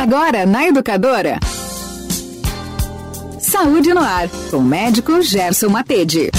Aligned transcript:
Agora 0.00 0.46
na 0.46 0.64
Educadora. 0.64 1.40
Saúde 3.40 3.92
no 3.92 3.98
ar, 3.98 4.28
com 4.48 4.58
o 4.58 4.62
médico 4.62 5.20
Gerson 5.20 5.70
Matede. 5.70 6.30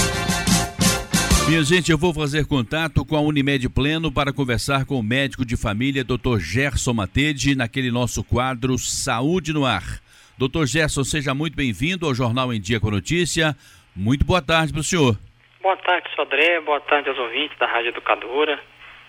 Minha 1.45 1.61
gente, 1.63 1.91
eu 1.91 1.97
vou 1.97 2.13
fazer 2.13 2.47
contato 2.47 3.03
com 3.03 3.17
a 3.17 3.19
Unimed 3.19 3.67
Pleno 3.67 4.13
para 4.13 4.31
conversar 4.31 4.85
com 4.85 4.97
o 4.97 5.03
médico 5.03 5.43
de 5.43 5.57
família, 5.57 6.05
Dr. 6.05 6.39
Gerson 6.39 6.93
Matede, 6.93 7.53
naquele 7.53 7.91
nosso 7.91 8.23
quadro 8.23 8.77
Saúde 8.77 9.51
no 9.51 9.65
Ar. 9.65 9.83
Dr. 10.37 10.63
Gerson, 10.65 11.03
seja 11.03 11.33
muito 11.33 11.57
bem-vindo 11.57 12.05
ao 12.05 12.15
Jornal 12.15 12.53
em 12.53 12.61
Dia 12.61 12.79
com 12.79 12.89
Notícia. 12.89 13.53
Muito 13.93 14.23
boa 14.23 14.41
tarde 14.41 14.71
para 14.71 14.79
o 14.79 14.85
senhor. 14.85 15.19
Boa 15.61 15.75
tarde, 15.75 16.09
Sodré. 16.15 16.61
Boa 16.61 16.79
tarde 16.79 17.09
aos 17.09 17.19
ouvintes 17.19 17.57
da 17.59 17.65
Rádio 17.65 17.89
Educadora. 17.89 18.57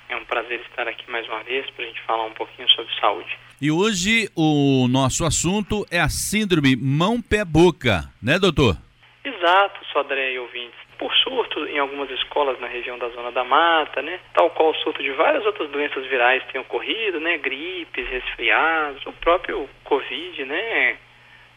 É 0.09 0.17
um 0.17 0.25
prazer 0.25 0.61
estar 0.69 0.89
aqui 0.89 1.09
mais 1.09 1.25
uma 1.29 1.41
vez 1.45 1.71
para 1.71 1.85
a 1.85 1.87
gente 1.87 2.03
falar 2.03 2.27
um 2.27 2.35
pouquinho 2.35 2.69
sobre 2.71 2.93
saúde. 3.01 3.39
E 3.63 3.71
hoje 3.71 4.31
o 4.35 4.89
nosso 4.89 5.23
assunto 5.23 5.85
é 5.93 6.01
a 6.01 6.09
síndrome 6.09 6.75
mão-pé-boca, 6.81 8.09
né, 8.23 8.39
doutor? 8.39 8.75
Exato, 9.23 9.85
Sodré 9.93 10.33
e 10.33 10.39
ouvintes. 10.39 10.81
Por 10.97 11.13
surto 11.17 11.67
em 11.67 11.79
algumas 11.79 12.11
escolas 12.11 12.59
na 12.59 12.67
região 12.67 12.97
da 12.97 13.11
Zona 13.11 13.31
da 13.31 13.45
Mata, 13.45 14.01
né? 14.01 14.19
Tal 14.33 14.49
qual 14.53 14.71
o 14.71 14.75
surto 14.77 15.03
de 15.03 15.11
várias 15.11 15.45
outras 15.45 15.69
doenças 15.69 16.07
virais 16.07 16.43
têm 16.51 16.59
ocorrido, 16.59 17.21
né? 17.21 17.37
Gripes, 17.37 18.09
resfriados, 18.09 19.05
o 19.05 19.13
próprio 19.13 19.69
Covid, 19.85 20.43
né? 20.47 20.97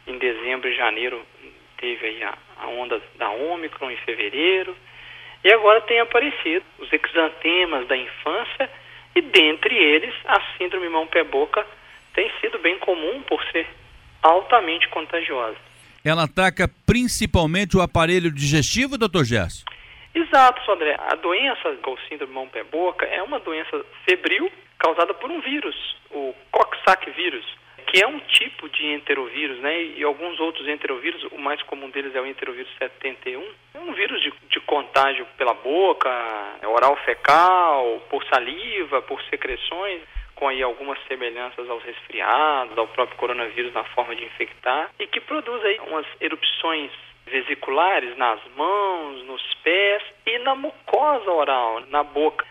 Em 0.05 0.18
dezembro 0.18 0.68
e 0.68 0.76
janeiro 0.76 1.26
teve 1.77 2.05
aí 2.05 2.22
a, 2.22 2.38
a 2.63 2.68
onda 2.68 3.02
da 3.16 3.30
Ômicron 3.30 3.90
em 3.90 3.98
fevereiro. 4.04 4.76
E 5.41 5.54
agora 5.54 5.80
tem 5.80 6.02
aparecido 6.02 6.66
os 6.80 6.91
exantemas 6.91 7.88
da 7.88 7.96
infância 7.96 8.70
e 9.16 9.22
dentre 9.22 9.74
eles 9.74 10.13
a 10.26 10.41
síndrome 10.58 10.90
mão-pé-boca 10.90 11.66
tem 12.13 12.31
sido 12.40 12.59
bem 12.59 12.77
comum 12.80 13.22
por 13.23 13.44
ser 13.52 13.67
altamente 14.21 14.88
contagiosa. 14.90 15.57
Ela 16.04 16.24
ataca 16.24 16.70
principalmente 16.85 17.77
o 17.77 17.82
aparelho 17.82 18.32
digestivo, 18.32 18.98
doutor 18.98 19.24
Gerson? 19.24 19.63
Exato, 20.13 20.63
Sandré. 20.65 20.96
A 20.99 21.15
doença 21.15 21.76
com 21.82 21.98
síndrome 22.10 22.34
mão-pé-boca 22.34 23.05
é 23.05 23.21
uma 23.23 23.40
doença 23.40 23.84
febril 24.05 24.51
causada 24.77 25.13
por 25.13 25.32
um 25.32 25.41
vírus, 25.41 25.76
o 26.12 26.34
Coxsackie 26.51 27.12
vírus 27.12 27.46
que 27.93 28.01
é 28.04 28.07
um 28.07 28.20
tipo 28.21 28.68
de 28.70 28.88
enterovírus, 28.88 29.60
né? 29.60 29.84
E 29.84 30.04
alguns 30.04 30.40
outros 30.40 30.68
enterovírus, 30.68 31.23
o 31.32 31.38
mais 31.38 31.62
comum 31.62 31.91
deles 31.91 32.16
é 32.16 32.20
o 32.20 32.26
enterovírus 32.26 32.71
71. 32.79 33.40
É 33.76 33.77
um 33.77 33.93
vírus 33.93 34.20
de, 34.20 34.34
de 34.49 34.60
contágio 34.62 35.27
pela 35.38 35.54
boca, 35.54 36.10
oral 36.66 36.98
fecal, 37.05 38.01
por 38.10 38.23
saliva, 38.26 38.99
por 39.04 39.21
secreções, 39.29 40.01
com 40.44 40.49
aí 40.49 40.62
algumas 40.62 40.99
semelhanças 41.08 41.70
aos 41.70 41.82
resfriados, 41.84 42.77
ao 42.77 42.86
próprio 42.90 43.18
coronavírus 43.18 43.74
na 43.74 43.86
forma 43.86 44.13
de 44.13 44.26
infectar, 44.26 44.91
e 45.00 45.08
que 45.08 45.22
produz 45.22 45.63
aí 45.63 45.80
umas 45.88 46.05
erupções 46.20 46.91
vesiculares 47.26 48.18
nas 48.18 48.41
mãos, 48.58 49.24
nos 49.24 49.41
pés 49.63 50.04
e 50.26 50.38
na 50.40 50.54
mucosa 50.54 51.32
oral, 51.32 51.80
na 51.88 52.04
boca. 52.04 52.46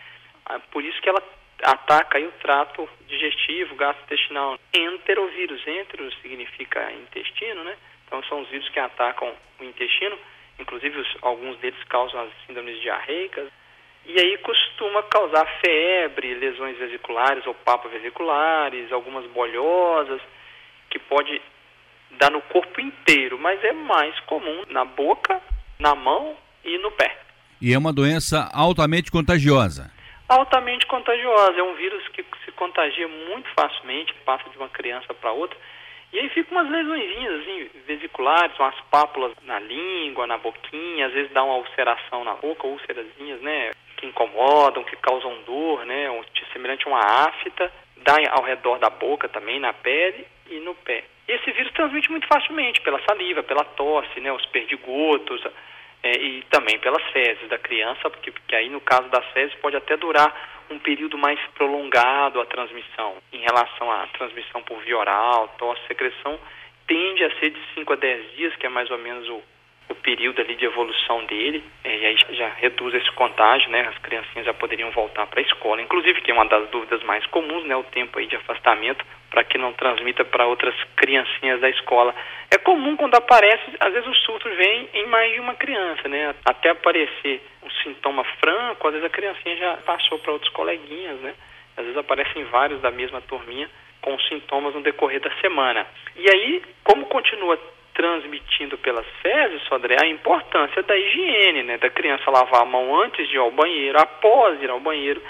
Ah, 0.47 0.59
por 0.71 0.83
isso 0.83 0.99
que 1.03 1.09
ela 1.11 1.23
ataca 1.65 2.17
aí 2.17 2.27
o 2.27 2.33
trato 2.41 2.89
digestivo, 3.07 3.75
gastrointestinal. 3.75 4.59
Enterovírus, 4.73 5.61
entero 5.69 6.11
significa 6.23 6.91
intestino, 6.93 7.62
né? 7.62 7.77
Então 8.06 8.23
são 8.25 8.41
os 8.41 8.49
vírus 8.49 8.71
que 8.71 8.81
atacam 8.81 9.34
o 9.61 9.65
intestino, 9.65 10.19
inclusive 10.59 10.99
os, 10.99 11.17
alguns 11.21 11.59
deles 11.59 11.84
causam 11.91 12.23
as 12.23 12.31
síndromes 12.47 12.81
diarreicas. 12.81 13.51
E 14.05 14.20
aí 14.20 14.39
costuma 14.39 15.03
causar 15.05 15.47
febre, 15.61 16.34
lesões 16.34 16.77
vesiculares 16.77 17.47
ou 17.47 17.56
vesiculares, 17.91 18.92
algumas 18.92 19.25
bolhosas, 19.31 20.20
que 20.91 20.98
pode 20.98 21.41
dar 22.12 22.31
no 22.31 22.42
corpo 22.42 22.81
inteiro, 22.81 23.39
mas 23.39 23.62
é 23.64 23.72
mais 23.72 24.19
comum 24.20 24.64
na 24.69 24.84
boca, 24.84 25.41
na 25.78 25.94
mão 25.94 26.36
e 26.64 26.78
no 26.78 26.91
pé. 26.91 27.16
E 27.60 27.72
é 27.72 27.78
uma 27.78 27.93
doença 27.93 28.50
altamente 28.53 29.10
contagiosa 29.10 29.91
altamente 30.32 30.87
contagiosa. 30.87 31.59
É 31.59 31.62
um 31.62 31.75
vírus 31.75 32.06
que 32.09 32.25
se 32.44 32.53
contagia 32.53 33.06
muito 33.09 33.48
facilmente, 33.50 34.15
passa 34.25 34.48
de 34.50 34.56
uma 34.56 34.69
criança 34.69 35.12
para 35.15 35.32
outra. 35.32 35.56
E 36.12 36.19
aí 36.19 36.28
ficam 36.28 36.59
umas 36.59 36.71
lesõezinhas 36.71 37.41
assim, 37.41 37.71
vesiculares, 37.87 38.59
umas 38.59 38.78
pápulas 38.91 39.32
na 39.44 39.59
língua, 39.59 40.27
na 40.27 40.37
boquinha, 40.37 41.06
às 41.06 41.12
vezes 41.12 41.32
dá 41.32 41.43
uma 41.43 41.56
ulceração 41.56 42.22
na 42.22 42.34
boca, 42.34 42.66
úlcerazinhas, 42.66 43.41
né? 43.41 43.71
Que 44.03 44.09
incomodam, 44.09 44.83
que 44.83 44.97
causam 44.97 45.43
dor, 45.47 45.87
né? 45.87 46.09
Semelhante 46.53 46.87
a 46.87 46.91
uma 46.91 46.99
afta, 46.99 47.73
dá 47.99 48.17
ao 48.33 48.43
redor 48.43 48.79
da 48.79 48.91
boca 48.91 49.29
também, 49.29 49.61
na 49.61 49.73
pele 49.73 50.27
e 50.51 50.59
no 50.59 50.75
pé. 50.75 51.05
Esse 51.27 51.53
vírus 51.53 51.73
transmite 51.73 52.11
muito 52.11 52.27
facilmente 52.27 52.81
pela 52.81 53.01
saliva, 53.09 53.45
pela 53.45 53.65
tosse, 53.65 54.21
né? 54.21 54.33
Os 54.33 54.45
perdigotos, 54.47 55.43
é, 56.03 56.11
e 56.19 56.43
também 56.51 56.79
pelas 56.81 57.03
fezes 57.13 57.49
da 57.49 57.59
criança, 57.59 58.11
porque, 58.11 58.33
porque 58.33 58.57
aí 58.57 58.69
no 58.69 58.81
caso 58.81 59.09
das 59.09 59.25
fezes 59.27 59.55
pode 59.61 59.77
até 59.77 59.97
durar 59.97 60.34
um 60.69 60.79
período 60.79 61.17
mais 61.17 61.39
prolongado 61.55 62.41
a 62.41 62.47
transmissão. 62.47 63.15
Em 63.33 63.39
relação 63.39 63.91
à 63.91 64.07
transmissão 64.09 64.63
por 64.63 64.81
via 64.81 64.99
oral, 64.99 65.49
tosse, 65.59 65.81
secreção, 65.87 66.39
tende 66.89 67.25
a 67.25 67.39
ser 67.39 67.51
de 67.51 67.61
5 67.75 67.93
a 67.93 67.97
10 67.97 68.33
dias, 68.33 68.57
que 68.57 68.67
é 68.67 68.69
mais 68.69 68.91
ou 68.91 68.99
menos 68.99 69.29
o, 69.29 69.43
o 69.88 69.94
período 69.94 70.41
ali 70.41 70.54
de 70.56 70.65
evolução 70.65 71.25
dele, 71.26 71.62
é, 71.84 71.97
e 71.98 72.06
aí 72.06 72.16
já 72.31 72.48
reduz 72.48 72.94
esse 72.94 73.10
contágio, 73.12 73.70
né? 73.70 73.88
As 73.88 73.98
criancinhas 73.98 74.47
já 74.47 74.54
poderiam 74.54 74.91
voltar 74.91 75.26
para 75.26 75.41
a 75.41 75.43
escola. 75.43 75.82
Inclusive, 75.82 76.20
que 76.20 76.31
é 76.31 76.34
uma 76.34 76.47
das 76.47 76.69
dúvidas 76.70 77.03
mais 77.03 77.25
comuns, 77.26 77.65
né? 77.65 77.76
O 77.76 77.84
tempo 77.84 78.19
aí 78.19 78.26
de 78.26 78.37
afastamento 78.37 79.04
para 79.31 79.44
que 79.44 79.56
não 79.56 79.72
transmita 79.72 80.25
para 80.25 80.47
outras 80.47 80.75
criancinhas 80.94 81.60
da 81.60 81.71
escola. 81.71 82.15
É 82.50 82.59
comum 82.59 82.97
quando 82.97 83.15
aparece, 83.15 83.65
às 83.81 83.92
vezes 83.92 84.09
o 84.09 84.15
surto 84.15 84.48
vem 84.50 84.88
em 84.92 85.06
mais 85.06 85.32
de 85.32 85.41
uma 85.41 85.54
criança, 85.54 86.06
né? 86.09 86.34
Até 86.44 86.71
aparecer 86.71 87.42
um 87.62 87.71
sintoma 87.82 88.25
franco, 88.41 88.87
às 88.87 88.92
vezes 88.92 89.06
a 89.06 89.10
criancinha 89.10 89.56
já 89.56 89.76
passou 89.78 90.19
para 90.19 90.32
outros 90.32 90.53
coleguinhas, 90.53 91.19
né? 91.21 91.34
Às 91.76 91.84
vezes 91.84 91.98
aparecem 91.98 92.44
vários 92.44 92.81
da 92.82 92.91
mesma 92.91 93.22
turminha 93.22 93.69
com 94.03 94.19
sintomas 94.21 94.75
no 94.75 94.82
decorrer 94.82 95.21
da 95.21 95.31
semana. 95.41 95.87
E 96.15 96.28
aí, 96.28 96.62
como 96.84 97.06
continua 97.06 97.59
transmitindo 97.94 98.78
pelas 98.78 99.06
fezes, 99.20 99.62
Sodré, 99.64 99.97
a 100.00 100.06
importância 100.06 100.82
da 100.82 100.97
higiene, 100.97 101.62
né? 101.62 101.78
Da 101.78 101.91
criança 101.91 102.30
lavar 102.30 102.62
a 102.62 102.66
mão 102.66 103.00
antes 103.00 103.28
de 103.28 103.36
ir 103.36 103.38
ao 103.38 103.50
banheiro, 103.50 103.98
após 104.00 104.62
ir 104.62 104.70
ao 104.70 104.80
banheiro, 104.80 105.22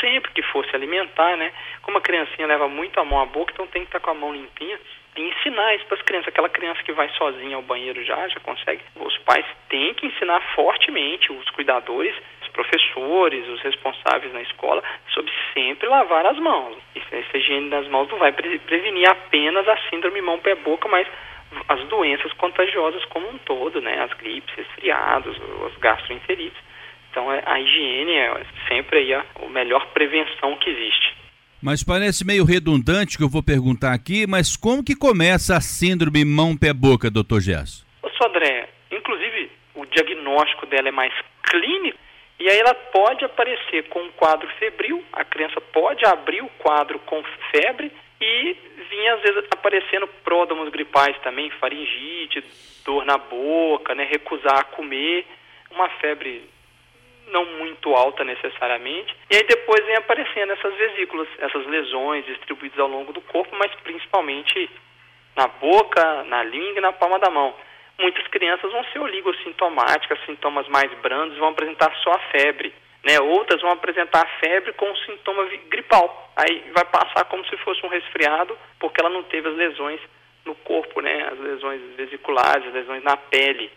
sempre 0.00 0.30
que 0.32 0.42
fosse 0.42 0.74
alimentar, 0.74 1.36
né? 1.36 1.52
Como 1.82 1.98
a 1.98 2.00
criancinha 2.00 2.46
leva 2.46 2.68
muito 2.68 2.98
a 3.00 3.04
mão 3.04 3.20
à 3.20 3.26
boca, 3.26 3.52
então 3.52 3.66
tem 3.66 3.82
que 3.82 3.88
estar 3.88 4.00
com 4.00 4.10
a 4.10 4.14
mão 4.14 4.32
limpinha 4.32 4.78
e 5.16 5.22
ensinar 5.22 5.74
isso 5.74 5.86
para 5.86 5.96
as 5.96 6.02
crianças. 6.02 6.28
Aquela 6.28 6.48
criança 6.48 6.82
que 6.82 6.92
vai 6.92 7.08
sozinha 7.10 7.56
ao 7.56 7.62
banheiro 7.62 8.02
já, 8.04 8.28
já 8.28 8.40
consegue. 8.40 8.82
Os 8.96 9.16
pais 9.18 9.44
têm 9.68 9.94
que 9.94 10.06
ensinar 10.06 10.40
fortemente 10.54 11.32
os 11.32 11.48
cuidadores, 11.50 12.14
os 12.42 12.48
professores, 12.48 13.46
os 13.48 13.60
responsáveis 13.60 14.32
na 14.32 14.42
escola, 14.42 14.82
sobre 15.12 15.32
sempre 15.52 15.88
lavar 15.88 16.26
as 16.26 16.38
mãos. 16.38 16.76
Essa 16.94 17.36
higiene 17.36 17.70
das 17.70 17.88
mãos 17.88 18.08
não 18.08 18.18
vai 18.18 18.32
prevenir 18.32 19.08
apenas 19.08 19.66
a 19.68 19.76
síndrome 19.88 20.20
mão-pé-boca, 20.20 20.88
mas 20.88 21.06
as 21.68 21.88
doenças 21.88 22.32
contagiosas 22.34 23.04
como 23.06 23.28
um 23.28 23.38
todo, 23.38 23.80
né? 23.80 24.02
As 24.02 24.12
gripes, 24.14 24.54
resfriados, 24.54 25.36
as 25.66 25.76
gastroenterites. 25.78 26.58
Então 27.10 27.32
é, 27.32 27.42
a 27.44 27.60
higiene 27.60 28.12
é 28.12 28.46
sempre 28.68 29.12
a, 29.14 29.24
melhor 29.50 29.86
prevenção 29.92 30.56
que 30.56 30.70
existe. 30.70 31.16
Mas 31.62 31.84
parece 31.84 32.26
meio 32.26 32.44
redundante 32.44 33.18
que 33.18 33.24
eu 33.24 33.28
vou 33.28 33.42
perguntar 33.42 33.92
aqui, 33.92 34.26
mas 34.26 34.56
como 34.56 34.84
que 34.84 34.96
começa 34.96 35.56
a 35.56 35.60
síndrome 35.60 36.24
mão-pé-boca, 36.24 37.10
doutor 37.10 37.40
Gesso? 37.40 37.86
Ô, 38.02 38.08
Sodré, 38.10 38.68
inclusive 38.90 39.50
o 39.74 39.84
diagnóstico 39.86 40.66
dela 40.66 40.88
é 40.88 40.92
mais 40.92 41.12
clínico 41.42 41.98
e 42.38 42.48
aí 42.48 42.58
ela 42.58 42.74
pode 42.74 43.22
aparecer 43.22 43.88
com 43.90 44.00
um 44.00 44.10
quadro 44.12 44.48
febril, 44.58 45.04
a 45.12 45.22
criança 45.24 45.60
pode 45.60 46.06
abrir 46.06 46.40
o 46.40 46.48
quadro 46.58 46.98
com 47.00 47.22
febre 47.50 47.92
e 48.20 48.56
vinha 48.90 49.14
às 49.14 49.22
vezes 49.22 49.44
aparecendo 49.50 50.06
pródromos 50.22 50.68
gripais 50.68 51.16
também, 51.20 51.50
faringite, 51.52 52.44
dor 52.84 53.04
na 53.04 53.16
boca, 53.16 53.94
né, 53.94 54.04
recusar 54.04 54.58
a 54.58 54.64
comer, 54.64 55.26
uma 55.70 55.88
febre 56.00 56.48
não 57.28 57.44
muito 57.44 57.94
alta 57.94 58.24
necessariamente. 58.24 59.14
E 59.30 59.36
aí 59.36 59.44
depois 59.44 59.84
vem 59.86 59.96
aparecendo 59.96 60.52
essas 60.52 60.74
vesículas, 60.74 61.28
essas 61.38 61.66
lesões 61.66 62.26
distribuídas 62.26 62.78
ao 62.78 62.88
longo 62.88 63.12
do 63.12 63.20
corpo, 63.20 63.56
mas 63.56 63.72
principalmente 63.76 64.68
na 65.36 65.46
boca, 65.46 66.24
na 66.24 66.42
língua 66.42 66.78
e 66.78 66.80
na 66.80 66.92
palma 66.92 67.18
da 67.18 67.30
mão. 67.30 67.54
Muitas 67.98 68.26
crianças 68.28 68.72
vão 68.72 68.84
ser 68.92 68.98
oligossintomáticas, 68.98 70.18
sintomas 70.26 70.66
mais 70.68 70.92
brandos, 71.00 71.38
vão 71.38 71.48
apresentar 71.48 71.94
só 72.02 72.12
a 72.12 72.18
febre. 72.30 72.72
Né? 73.04 73.18
Outras 73.20 73.60
vão 73.62 73.70
apresentar 73.70 74.26
febre 74.40 74.72
com 74.74 74.94
sintoma 74.96 75.44
gripal. 75.68 76.32
Aí 76.36 76.70
vai 76.74 76.84
passar 76.84 77.24
como 77.24 77.44
se 77.46 77.56
fosse 77.58 77.84
um 77.84 77.88
resfriado, 77.88 78.56
porque 78.78 79.00
ela 79.00 79.10
não 79.10 79.22
teve 79.24 79.48
as 79.48 79.56
lesões 79.56 80.00
no 80.44 80.54
corpo, 80.54 81.00
né? 81.00 81.28
As 81.32 81.38
lesões 81.38 81.80
vesiculares, 81.96 82.66
as 82.66 82.74
lesões 82.74 83.02
na 83.02 83.16
pele. 83.16 83.70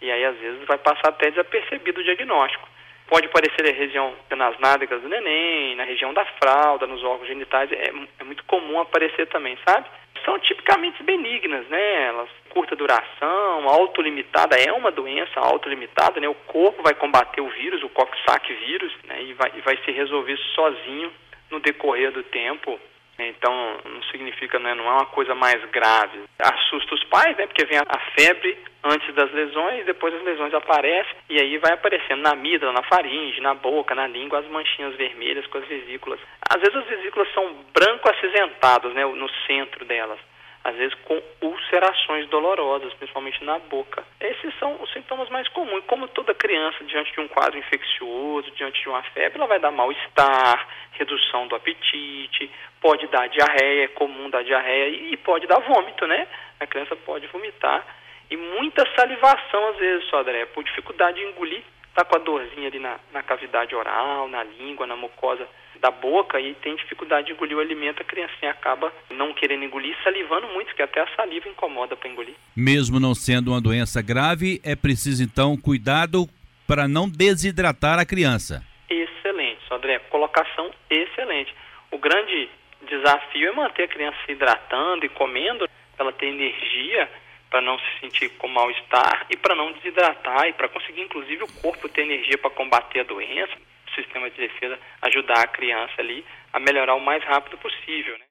E 0.00 0.10
aí, 0.10 0.24
às 0.24 0.36
vezes, 0.36 0.66
vai 0.66 0.78
passar 0.78 1.08
até 1.08 1.30
desapercebido 1.30 2.00
o 2.00 2.04
diagnóstico. 2.04 2.68
Pode 3.06 3.28
parecer 3.28 3.62
na 3.62 3.78
região 3.78 4.14
nas 4.30 4.58
nádegas 4.58 5.00
do 5.02 5.08
neném, 5.08 5.76
na 5.76 5.84
região 5.84 6.12
da 6.14 6.24
fralda, 6.24 6.86
nos 6.86 7.02
órgãos 7.04 7.28
genitais, 7.28 7.70
é, 7.70 7.92
é 8.18 8.24
muito 8.24 8.44
comum 8.44 8.80
aparecer 8.80 9.26
também, 9.26 9.58
sabe? 9.68 9.86
são 10.24 10.38
tipicamente 10.64 11.02
benignas, 11.02 11.68
né? 11.68 12.06
Elas 12.06 12.28
curta 12.48 12.74
duração, 12.74 13.68
autolimitada, 13.68 14.56
é 14.56 14.72
uma 14.72 14.90
doença 14.90 15.38
autolimitada, 15.38 16.20
né? 16.20 16.28
O 16.28 16.34
corpo 16.34 16.82
vai 16.82 16.94
combater 16.94 17.40
o 17.40 17.48
vírus, 17.48 17.82
o 17.82 17.88
coxsackie 17.90 18.54
vírus, 18.54 18.92
né? 19.04 19.22
E 19.22 19.32
vai, 19.34 19.52
e 19.56 19.60
vai 19.60 19.76
se 19.84 19.90
resolver 19.90 20.36
sozinho 20.54 21.12
no 21.50 21.60
decorrer 21.60 22.10
do 22.12 22.22
tempo. 22.22 22.80
Então, 23.16 23.76
não 23.84 24.02
significa, 24.10 24.58
né, 24.58 24.74
não 24.74 24.86
é 24.86 24.90
uma 24.90 25.06
coisa 25.06 25.36
mais 25.36 25.64
grave. 25.66 26.18
Assusta 26.36 26.96
os 26.96 27.04
pais, 27.04 27.36
né, 27.36 27.46
porque 27.46 27.64
vem 27.64 27.78
a, 27.78 27.98
febre 28.18 28.58
antes 28.82 29.14
das 29.14 29.30
lesões, 29.32 29.86
depois 29.86 30.12
as 30.14 30.24
lesões 30.24 30.52
aparecem 30.52 31.14
e 31.30 31.40
aí 31.40 31.56
vai 31.58 31.74
aparecendo 31.74 32.22
na 32.22 32.32
amígdala, 32.32 32.72
na 32.72 32.82
faringe, 32.82 33.40
na 33.40 33.54
boca, 33.54 33.94
na 33.94 34.08
língua, 34.08 34.40
as 34.40 34.48
manchinhas 34.48 34.96
vermelhas 34.96 35.46
com 35.46 35.58
as 35.58 35.64
vesículas. 35.64 36.18
Às 36.50 36.60
vezes 36.60 36.74
as 36.74 36.86
vesículas 36.86 37.32
são 37.32 37.54
branco 37.72 38.10
acinzentadas, 38.10 38.92
né, 38.92 39.04
no 39.06 39.30
centro 39.46 39.84
delas 39.84 40.18
às 40.64 40.74
vezes 40.76 40.94
com 41.04 41.22
ulcerações 41.42 42.26
dolorosas, 42.30 42.94
principalmente 42.94 43.44
na 43.44 43.58
boca. 43.58 44.02
Esses 44.18 44.58
são 44.58 44.82
os 44.82 44.90
sintomas 44.94 45.28
mais 45.28 45.46
comuns. 45.48 45.84
Como 45.86 46.08
toda 46.08 46.34
criança, 46.34 46.82
diante 46.84 47.12
de 47.12 47.20
um 47.20 47.28
quadro 47.28 47.58
infeccioso, 47.58 48.50
diante 48.52 48.80
de 48.80 48.88
uma 48.88 49.02
febre, 49.02 49.38
ela 49.38 49.46
vai 49.46 49.60
dar 49.60 49.70
mal-estar, 49.70 50.66
redução 50.92 51.46
do 51.46 51.54
apetite, 51.54 52.50
pode 52.80 53.06
dar 53.08 53.28
diarreia, 53.28 53.84
é 53.84 53.88
comum 53.88 54.30
dar 54.30 54.42
diarreia, 54.42 54.88
e 54.88 55.16
pode 55.18 55.46
dar 55.46 55.60
vômito, 55.60 56.06
né? 56.06 56.26
A 56.58 56.66
criança 56.66 56.96
pode 56.96 57.26
vomitar. 57.26 57.84
E 58.30 58.36
muita 58.36 58.88
salivação, 58.96 59.68
às 59.68 59.76
vezes, 59.76 60.08
só, 60.08 60.20
André, 60.20 60.46
por 60.46 60.64
dificuldade 60.64 61.20
de 61.20 61.26
engolir, 61.26 61.62
tá 61.94 62.06
com 62.06 62.16
a 62.16 62.20
dorzinha 62.20 62.68
ali 62.68 62.78
na, 62.78 62.98
na 63.12 63.22
cavidade 63.22 63.74
oral, 63.74 64.28
na 64.28 64.42
língua, 64.42 64.86
na 64.86 64.96
mucosa 64.96 65.46
da 65.84 65.90
boca 65.90 66.40
e 66.40 66.54
tem 66.54 66.74
dificuldade 66.76 67.26
de 67.26 67.34
engolir 67.34 67.58
o 67.58 67.60
alimento, 67.60 68.00
a 68.00 68.04
criancinha 68.06 68.50
acaba 68.50 68.90
não 69.10 69.34
querendo 69.34 69.64
engolir, 69.64 69.94
salivando 70.02 70.48
muito, 70.48 70.74
que 70.74 70.80
até 70.80 71.02
a 71.02 71.06
saliva 71.14 71.46
incomoda 71.46 71.94
para 71.94 72.08
engolir. 72.08 72.34
Mesmo 72.56 72.98
não 72.98 73.14
sendo 73.14 73.50
uma 73.50 73.60
doença 73.60 74.00
grave, 74.00 74.62
é 74.64 74.74
preciso 74.74 75.22
então 75.22 75.54
cuidado 75.58 76.26
para 76.66 76.88
não 76.88 77.06
desidratar 77.06 77.98
a 77.98 78.06
criança. 78.06 78.64
Excelente, 78.88 79.60
André. 79.70 79.98
Colocação 80.08 80.70
excelente. 80.88 81.54
O 81.90 81.98
grande 81.98 82.48
desafio 82.88 83.50
é 83.50 83.52
manter 83.52 83.82
a 83.82 83.88
criança 83.88 84.16
se 84.24 84.32
hidratando 84.32 85.04
e 85.04 85.10
comendo, 85.10 85.68
ela 85.98 86.12
ter 86.14 86.28
energia, 86.28 87.10
para 87.50 87.60
não 87.60 87.78
se 87.78 88.00
sentir 88.00 88.30
com 88.38 88.48
mal-estar 88.48 89.26
e 89.28 89.36
para 89.36 89.54
não 89.54 89.70
desidratar 89.72 90.48
e 90.48 90.54
para 90.54 90.66
conseguir, 90.66 91.02
inclusive, 91.02 91.44
o 91.44 91.52
corpo 91.60 91.90
ter 91.90 92.04
energia 92.04 92.38
para 92.38 92.48
combater 92.48 93.00
a 93.00 93.04
doença 93.04 93.52
sistema 93.94 94.30
de 94.30 94.36
defesa 94.36 94.78
ajudar 95.02 95.40
a 95.42 95.46
criança 95.46 95.94
ali 95.98 96.24
a 96.52 96.58
melhorar 96.58 96.94
o 96.94 97.00
mais 97.00 97.22
rápido 97.24 97.58
possível. 97.58 98.16
Né? 98.18 98.24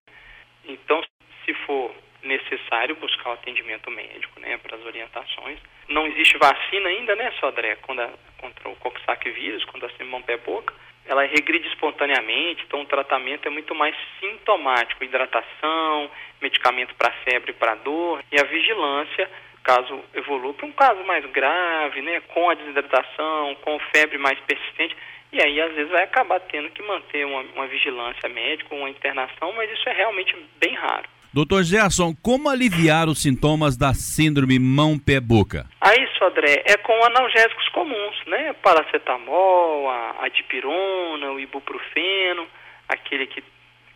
Então, 0.65 1.01
se 1.45 1.53
for 1.65 1.93
necessário 2.23 2.95
buscar 2.95 3.31
o 3.31 3.33
atendimento 3.33 3.91
médico, 3.91 4.39
né, 4.39 4.57
para 4.57 4.77
as 4.77 4.85
orientações. 4.85 5.59
Não 5.89 6.07
existe 6.07 6.37
vacina 6.37 6.89
ainda, 6.89 7.15
né, 7.15 7.31
Sodré, 7.39 7.75
contra, 7.77 8.11
contra 8.37 8.69
o 8.69 8.75
Coxsackie 8.77 9.31
vírus, 9.31 9.63
contra 9.65 9.89
a 9.99 10.05
mão 10.05 10.21
pé 10.21 10.37
boca. 10.37 10.73
Ela 11.05 11.23
regride 11.23 11.67
espontaneamente, 11.67 12.63
então 12.65 12.81
o 12.81 12.85
tratamento 12.85 13.45
é 13.45 13.51
muito 13.51 13.75
mais 13.75 13.93
sintomático, 14.21 15.03
hidratação, 15.03 16.09
medicamento 16.41 16.95
para 16.95 17.11
febre 17.25 17.51
e 17.51 17.53
para 17.53 17.75
dor 17.75 18.23
e 18.31 18.39
a 18.39 18.45
vigilância 18.45 19.29
caso 19.63 20.01
evolua 20.13 20.53
para 20.53 20.65
um 20.65 20.71
caso 20.73 21.03
mais 21.05 21.25
grave, 21.27 22.01
né, 22.01 22.21
com 22.33 22.49
a 22.49 22.53
desidratação, 22.53 23.55
com 23.61 23.79
febre 23.93 24.17
mais 24.17 24.37
persistente, 24.41 24.95
e 25.33 25.41
aí, 25.41 25.59
às 25.59 25.73
vezes, 25.73 25.91
vai 25.91 26.03
acabar 26.03 26.39
tendo 26.41 26.69
que 26.69 26.83
manter 26.83 27.25
uma, 27.25 27.41
uma 27.55 27.65
vigilância 27.65 28.29
médica, 28.29 28.75
uma 28.75 28.89
internação, 28.89 29.51
mas 29.53 29.71
isso 29.71 29.89
é 29.89 29.93
realmente 29.93 30.35
bem 30.59 30.75
raro. 30.75 31.09
Doutor 31.33 31.63
Gerson, 31.63 32.13
como 32.21 32.47
aliviar 32.47 33.09
os 33.09 33.23
sintomas 33.23 33.75
da 33.75 33.95
síndrome 33.95 34.59
mão-pé-boca? 34.59 35.65
Aí, 35.81 36.07
Sodré, 36.19 36.61
é 36.67 36.77
com 36.77 36.93
analgésicos 37.03 37.67
comuns, 37.69 38.15
né? 38.27 38.53
Paracetamol, 38.61 39.89
a, 39.89 40.17
a 40.19 40.29
dipirona, 40.29 41.31
o 41.31 41.39
ibuprofeno, 41.39 42.47
aquele 42.87 43.25
que, 43.25 43.43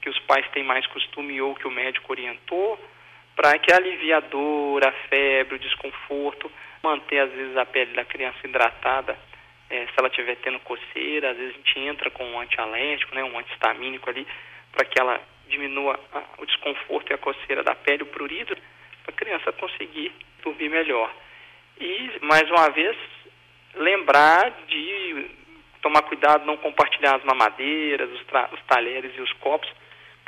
que 0.01 0.09
os 0.09 0.17
pais 0.21 0.49
têm 0.49 0.63
mais 0.63 0.87
costume 0.87 1.39
ou 1.39 1.53
que 1.53 1.67
o 1.67 1.71
médico 1.71 2.11
orientou, 2.11 2.79
para 3.35 3.59
que 3.59 3.71
alivie 3.71 4.11
a 4.11 4.21
dor, 4.21 4.83
a 4.83 4.91
febre, 5.07 5.57
o 5.57 5.59
desconforto, 5.59 6.51
manter 6.81 7.19
às 7.19 7.31
vezes 7.31 7.55
a 7.55 7.65
pele 7.67 7.93
da 7.93 8.03
criança 8.03 8.39
hidratada 8.43 9.15
é, 9.69 9.85
se 9.85 9.93
ela 9.97 10.07
estiver 10.07 10.35
tendo 10.37 10.59
coceira, 10.59 11.31
às 11.31 11.37
vezes 11.37 11.53
a 11.53 11.57
gente 11.57 11.79
entra 11.79 12.09
com 12.11 12.23
um 12.25 12.39
antialérgico, 12.39 13.13
né, 13.15 13.23
um 13.23 13.37
antistamínico 13.37 14.09
ali, 14.09 14.25
para 14.71 14.85
que 14.85 14.99
ela 14.99 15.19
diminua 15.47 15.99
a, 16.13 16.23
o 16.41 16.45
desconforto 16.45 17.11
e 17.11 17.13
a 17.13 17.17
coceira 17.17 17.63
da 17.63 17.75
pele, 17.75 18.03
o 18.03 18.07
prurido, 18.07 18.55
para 19.03 19.13
a 19.13 19.17
criança 19.17 19.51
conseguir 19.53 20.11
dormir 20.43 20.69
melhor. 20.69 21.13
E, 21.79 22.11
mais 22.21 22.49
uma 22.49 22.69
vez, 22.69 22.95
lembrar 23.75 24.51
de 24.67 25.29
tomar 25.81 26.01
cuidado, 26.03 26.45
não 26.45 26.57
compartilhar 26.57 27.15
as 27.15 27.23
mamadeiras, 27.23 28.09
os, 28.09 28.21
os 28.21 28.61
talheres 28.65 29.11
e 29.15 29.21
os 29.21 29.31
copos, 29.33 29.69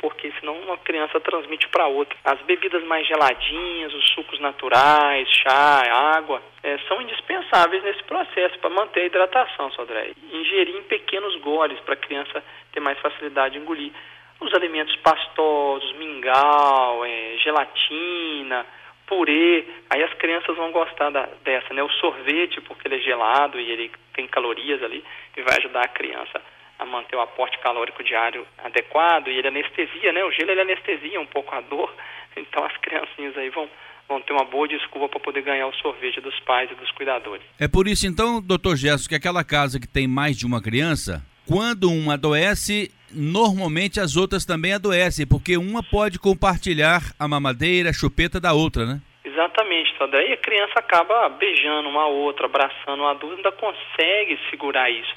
porque 0.00 0.32
senão 0.40 0.58
uma 0.60 0.78
criança 0.78 1.20
transmite 1.20 1.68
para 1.68 1.86
outra. 1.86 2.18
As 2.24 2.40
bebidas 2.42 2.82
mais 2.84 3.06
geladinhas, 3.06 3.92
os 3.92 4.08
sucos 4.14 4.40
naturais, 4.40 5.28
chá, 5.28 5.82
água, 6.16 6.42
é, 6.62 6.78
são 6.88 7.00
indispensáveis 7.02 7.82
nesse 7.84 8.02
processo 8.04 8.58
para 8.58 8.70
manter 8.70 9.02
a 9.02 9.06
hidratação, 9.06 9.70
Sodré. 9.72 10.12
Ingerir 10.32 10.74
em 10.74 10.82
pequenos 10.84 11.36
goles 11.36 11.78
para 11.80 11.94
a 11.94 11.98
criança 11.98 12.42
ter 12.72 12.80
mais 12.80 12.98
facilidade 12.98 13.54
de 13.54 13.60
engolir. 13.60 13.92
Os 14.40 14.54
alimentos 14.54 14.96
pastosos, 14.96 15.92
mingau, 15.96 17.04
é, 17.04 17.36
gelatina, 17.38 18.64
purê, 19.06 19.66
aí 19.90 20.02
as 20.02 20.14
crianças 20.14 20.56
vão 20.56 20.72
gostar 20.72 21.10
da, 21.10 21.28
dessa, 21.44 21.74
né? 21.74 21.82
O 21.82 21.90
sorvete, 21.90 22.60
porque 22.62 22.88
ele 22.88 22.96
é 22.96 23.00
gelado 23.00 23.60
e 23.60 23.70
ele 23.70 23.92
tem 24.14 24.26
calorias 24.26 24.82
ali, 24.82 25.04
e 25.36 25.42
vai 25.42 25.58
ajudar 25.58 25.82
a 25.82 25.88
criança 25.88 26.40
a 26.80 26.86
manter 26.86 27.14
o 27.14 27.20
aporte 27.20 27.58
calórico 27.58 28.02
diário 28.02 28.46
adequado 28.64 29.28
e 29.28 29.36
ele 29.36 29.48
anestesia, 29.48 30.12
né? 30.12 30.24
O 30.24 30.32
gelo 30.32 30.50
ele 30.50 30.62
anestesia 30.62 31.20
um 31.20 31.26
pouco 31.26 31.54
a 31.54 31.60
dor, 31.60 31.94
então 32.36 32.64
as 32.64 32.76
criancinhas 32.78 33.36
aí 33.36 33.50
vão 33.50 33.68
vão 34.08 34.20
ter 34.20 34.32
uma 34.32 34.44
boa 34.44 34.66
desculpa 34.66 35.08
para 35.08 35.20
poder 35.20 35.42
ganhar 35.42 35.68
o 35.68 35.74
sorvete 35.74 36.20
dos 36.20 36.36
pais 36.40 36.68
e 36.68 36.74
dos 36.74 36.90
cuidadores. 36.90 37.44
É 37.60 37.68
por 37.68 37.86
isso 37.86 38.08
então, 38.08 38.42
doutor 38.42 38.74
Gerson, 38.74 39.08
que 39.08 39.14
aquela 39.14 39.44
casa 39.44 39.78
que 39.78 39.86
tem 39.86 40.08
mais 40.08 40.36
de 40.36 40.44
uma 40.44 40.60
criança, 40.60 41.22
quando 41.46 41.88
uma 41.88 42.14
adoece, 42.14 42.90
normalmente 43.14 44.00
as 44.00 44.16
outras 44.16 44.44
também 44.44 44.72
adoecem, 44.72 45.28
porque 45.28 45.56
uma 45.56 45.80
pode 45.80 46.18
compartilhar 46.18 47.02
a 47.16 47.28
mamadeira, 47.28 47.90
a 47.90 47.92
chupeta 47.92 48.40
da 48.40 48.52
outra, 48.52 48.84
né? 48.84 49.00
Exatamente, 49.24 49.94
só 49.96 50.08
daí 50.08 50.32
a 50.32 50.36
criança 50.38 50.72
acaba 50.76 51.28
beijando 51.28 51.88
uma 51.88 52.08
outra, 52.08 52.46
abraçando 52.46 53.04
o 53.04 53.06
adulto, 53.06 53.36
ainda 53.36 53.52
consegue 53.52 54.36
segurar 54.50 54.90
isso. 54.90 55.14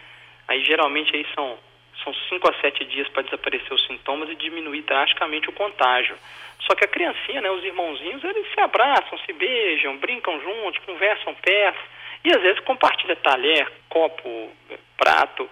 Aí 0.53 0.63
geralmente 0.63 1.15
aí 1.15 1.25
são 1.33 1.57
são 2.03 2.13
5 2.13 2.49
a 2.49 2.53
7 2.61 2.85
dias 2.85 3.07
para 3.09 3.23
desaparecer 3.23 3.73
os 3.73 3.87
sintomas 3.87 4.29
e 4.29 4.35
diminuir 4.35 4.81
drasticamente 4.81 5.49
o 5.49 5.53
contágio. 5.53 6.15
Só 6.59 6.75
que 6.75 6.83
a 6.83 6.87
criancinha, 6.87 7.41
né, 7.41 7.49
os 7.49 7.63
irmãozinhos, 7.63 8.23
eles 8.23 8.45
se 8.53 8.59
abraçam, 8.59 9.17
se 9.19 9.31
beijam, 9.33 9.97
brincam 9.97 10.39
juntos, 10.41 10.83
conversam 10.85 11.33
perto 11.35 11.81
e 12.25 12.35
às 12.35 12.41
vezes 12.41 12.59
compartilha 12.61 13.15
talher, 13.15 13.71
copo, 13.89 14.51
prato, 14.97 15.49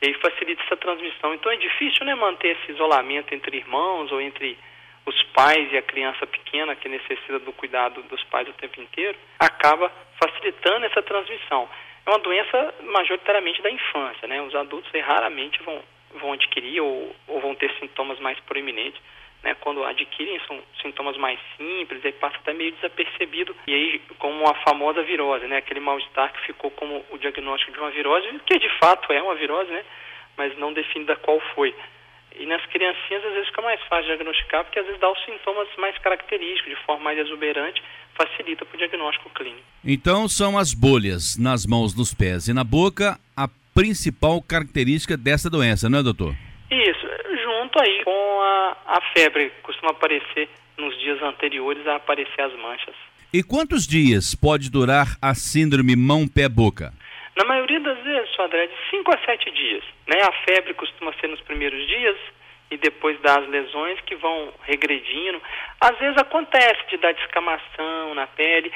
e 0.00 0.06
aí 0.06 0.14
facilita 0.14 0.62
essa 0.62 0.76
transmissão. 0.76 1.34
Então 1.34 1.52
é 1.52 1.56
difícil 1.56 2.06
né, 2.06 2.14
manter 2.14 2.56
esse 2.56 2.72
isolamento 2.72 3.34
entre 3.34 3.56
irmãos 3.56 4.10
ou 4.12 4.20
entre 4.20 4.56
os 5.04 5.22
pais 5.34 5.70
e 5.72 5.76
a 5.76 5.82
criança 5.82 6.26
pequena 6.26 6.76
que 6.76 6.88
necessita 6.88 7.38
do 7.40 7.52
cuidado 7.52 8.02
dos 8.04 8.22
pais 8.24 8.48
o 8.48 8.52
tempo 8.52 8.80
inteiro, 8.80 9.18
acaba 9.38 9.90
facilitando 10.18 10.86
essa 10.86 11.02
transmissão 11.02 11.68
é 12.08 12.10
uma 12.10 12.18
doença 12.20 12.74
majoritariamente 12.84 13.60
da 13.60 13.70
infância, 13.70 14.26
né? 14.26 14.40
Os 14.40 14.54
adultos 14.54 14.90
raramente 15.02 15.62
vão, 15.62 15.82
vão 16.14 16.32
adquirir 16.32 16.80
ou, 16.80 17.14
ou 17.26 17.40
vão 17.40 17.54
ter 17.54 17.70
sintomas 17.78 18.18
mais 18.18 18.38
proeminentes. 18.40 19.00
Né, 19.40 19.54
quando 19.60 19.84
adquirem 19.84 20.40
são 20.48 20.60
sintomas 20.82 21.16
mais 21.16 21.38
simples, 21.56 22.04
aí 22.04 22.10
passa 22.10 22.36
até 22.38 22.52
meio 22.52 22.72
desapercebido, 22.72 23.54
e 23.68 23.72
aí 23.72 24.02
como 24.18 24.44
a 24.50 24.54
famosa 24.66 25.00
virose, 25.04 25.46
né, 25.46 25.58
aquele 25.58 25.78
mal-estar 25.78 26.32
que 26.32 26.40
ficou 26.46 26.72
como 26.72 27.04
o 27.08 27.18
diagnóstico 27.18 27.70
de 27.70 27.78
uma 27.78 27.90
virose, 27.92 28.26
que 28.44 28.58
de 28.58 28.68
fato 28.80 29.12
é 29.12 29.22
uma 29.22 29.36
virose, 29.36 29.70
né, 29.70 29.84
mas 30.36 30.58
não 30.58 30.72
define 30.72 31.04
da 31.04 31.14
qual 31.14 31.38
foi. 31.54 31.72
E 32.34 32.46
nas 32.46 32.66
criancinhas 32.66 33.24
às 33.24 33.32
vezes 33.32 33.48
fica 33.48 33.62
mais 33.62 33.80
fácil 33.82 34.06
diagnosticar, 34.06 34.64
porque 34.64 34.80
às 34.80 34.86
vezes 34.86 35.00
dá 35.00 35.08
os 35.08 35.24
sintomas 35.24 35.68
mais 35.76 35.96
característicos, 35.98 36.76
de 36.76 36.84
forma 36.84 37.04
mais 37.04 37.18
exuberante, 37.18 37.80
facilita 38.18 38.64
para 38.64 38.74
o 38.74 38.78
diagnóstico 38.78 39.30
clínico. 39.30 39.62
Então 39.84 40.28
são 40.28 40.58
as 40.58 40.74
bolhas 40.74 41.38
nas 41.38 41.64
mãos, 41.64 41.94
nos 41.94 42.12
pés 42.12 42.48
e 42.48 42.52
na 42.52 42.64
boca 42.64 43.18
a 43.36 43.48
principal 43.74 44.42
característica 44.42 45.16
dessa 45.16 45.48
doença, 45.48 45.88
não 45.88 46.00
é, 46.00 46.02
doutor? 46.02 46.34
Isso, 46.70 47.06
junto 47.44 47.80
aí 47.80 48.04
com 48.04 48.40
a, 48.40 48.76
a 48.86 49.00
febre, 49.16 49.52
costuma 49.62 49.92
aparecer 49.92 50.48
nos 50.76 50.98
dias 51.00 51.22
anteriores 51.22 51.86
a 51.86 51.96
aparecer 51.96 52.40
as 52.42 52.52
manchas. 52.58 52.94
E 53.32 53.42
quantos 53.42 53.86
dias 53.86 54.34
pode 54.34 54.70
durar 54.70 55.16
a 55.22 55.34
síndrome 55.34 55.94
mão-pé-boca? 55.94 56.92
Na 57.36 57.44
maioria 57.44 57.78
das 57.78 58.02
vezes, 58.02 58.30
André, 58.40 58.66
de 58.66 58.74
5 58.90 59.14
a 59.14 59.18
7 59.24 59.50
dias. 59.52 59.84
Né? 60.08 60.20
A 60.22 60.32
febre 60.44 60.74
costuma 60.74 61.12
ser 61.20 61.28
nos 61.28 61.40
primeiros 61.42 61.86
dias 61.86 62.16
e 62.70 62.76
depois 62.76 63.18
dá 63.20 63.38
as 63.38 63.48
lesões 63.48 64.00
que 64.02 64.14
vão 64.16 64.52
regredindo. 64.62 65.40
Às 65.80 65.98
vezes 65.98 66.16
acontece 66.18 66.86
de 66.88 66.96
dar 66.98 67.12
descamação 67.12 68.14
na 68.14 68.26
pele, 68.26 68.72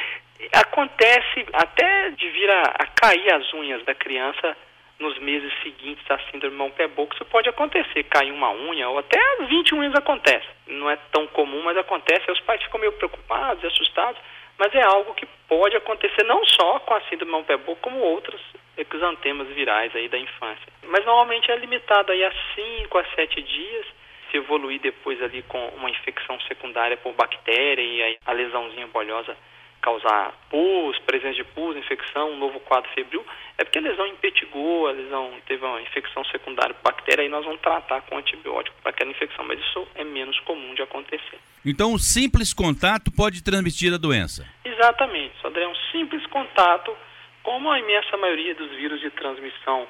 acontece 0.52 1.46
até 1.52 2.10
de 2.10 2.28
vir 2.30 2.50
a, 2.50 2.62
a 2.62 2.86
cair 2.86 3.32
as 3.34 3.52
unhas 3.54 3.84
da 3.84 3.94
criança 3.94 4.56
nos 4.98 5.18
meses 5.18 5.52
seguintes 5.62 6.08
à 6.10 6.18
síndrome 6.30 6.56
mão-pé-boca, 6.56 7.14
isso 7.14 7.24
pode 7.24 7.48
acontecer, 7.48 8.04
cair 8.04 8.30
uma 8.30 8.52
unha, 8.52 8.88
ou 8.88 8.98
até 8.98 9.18
as 9.40 9.48
20 9.48 9.74
unhas 9.74 9.94
acontece. 9.96 10.46
Não 10.68 10.88
é 10.88 10.96
tão 11.10 11.26
comum, 11.26 11.60
mas 11.64 11.76
acontece. 11.76 12.30
Os 12.30 12.40
pais 12.40 12.62
ficam 12.62 12.78
meio 12.78 12.92
preocupados 12.92 13.64
assustados, 13.64 14.20
mas 14.56 14.72
é 14.74 14.82
algo 14.82 15.12
que 15.14 15.26
pode 15.48 15.76
acontecer 15.76 16.22
não 16.24 16.44
só 16.44 16.78
com 16.80 16.94
a 16.94 17.00
síndrome 17.02 17.32
mão-pé-boca, 17.32 17.80
como 17.82 17.98
outros 17.98 18.40
exantemas 18.76 19.48
virais 19.48 19.94
aí 19.94 20.08
da 20.08 20.18
infância. 20.18 20.72
Mas 20.84 21.04
normalmente 21.04 21.50
é 21.50 21.56
limitado 21.56 22.12
aí 22.12 22.24
a 22.24 22.32
5 22.54 22.98
a 22.98 23.04
7 23.14 23.42
dias, 23.42 23.86
se 24.30 24.36
evoluir 24.38 24.80
depois 24.80 25.22
ali 25.22 25.42
com 25.42 25.68
uma 25.76 25.90
infecção 25.90 26.40
secundária 26.42 26.96
por 26.96 27.12
bactéria 27.14 27.82
e 27.82 28.02
aí 28.02 28.18
a 28.24 28.32
lesãozinha 28.32 28.86
bolhosa 28.86 29.36
causar 29.82 30.32
pus, 30.48 30.96
presença 31.00 31.34
de 31.34 31.44
pus, 31.44 31.76
infecção, 31.76 32.30
um 32.30 32.38
novo 32.38 32.60
quadro 32.60 32.88
febril, 32.92 33.26
é 33.58 33.64
porque 33.64 33.78
a 33.78 33.82
lesão 33.82 34.06
impetigou, 34.06 34.86
a 34.86 34.92
lesão 34.92 35.32
teve 35.44 35.64
uma 35.64 35.82
infecção 35.82 36.24
secundária 36.26 36.72
por 36.72 36.84
bactéria, 36.84 37.24
aí 37.24 37.28
nós 37.28 37.44
vamos 37.44 37.60
tratar 37.60 38.00
com 38.02 38.16
antibiótico 38.16 38.76
para 38.80 38.90
aquela 38.90 39.10
infecção, 39.10 39.44
mas 39.44 39.58
isso 39.58 39.86
é 39.96 40.04
menos 40.04 40.38
comum 40.40 40.72
de 40.74 40.82
acontecer. 40.82 41.38
Então, 41.66 41.92
o 41.92 41.98
simples 41.98 42.54
contato 42.54 43.10
pode 43.10 43.42
transmitir 43.42 43.92
a 43.92 43.98
doença? 43.98 44.46
Exatamente, 44.64 45.34
Sodré, 45.42 45.66
um 45.66 45.74
simples 45.90 46.24
contato, 46.28 46.96
como 47.42 47.70
a 47.70 47.78
imensa 47.78 48.16
maioria 48.16 48.54
dos 48.54 48.70
vírus 48.70 49.00
de 49.00 49.10
transmissão 49.10 49.86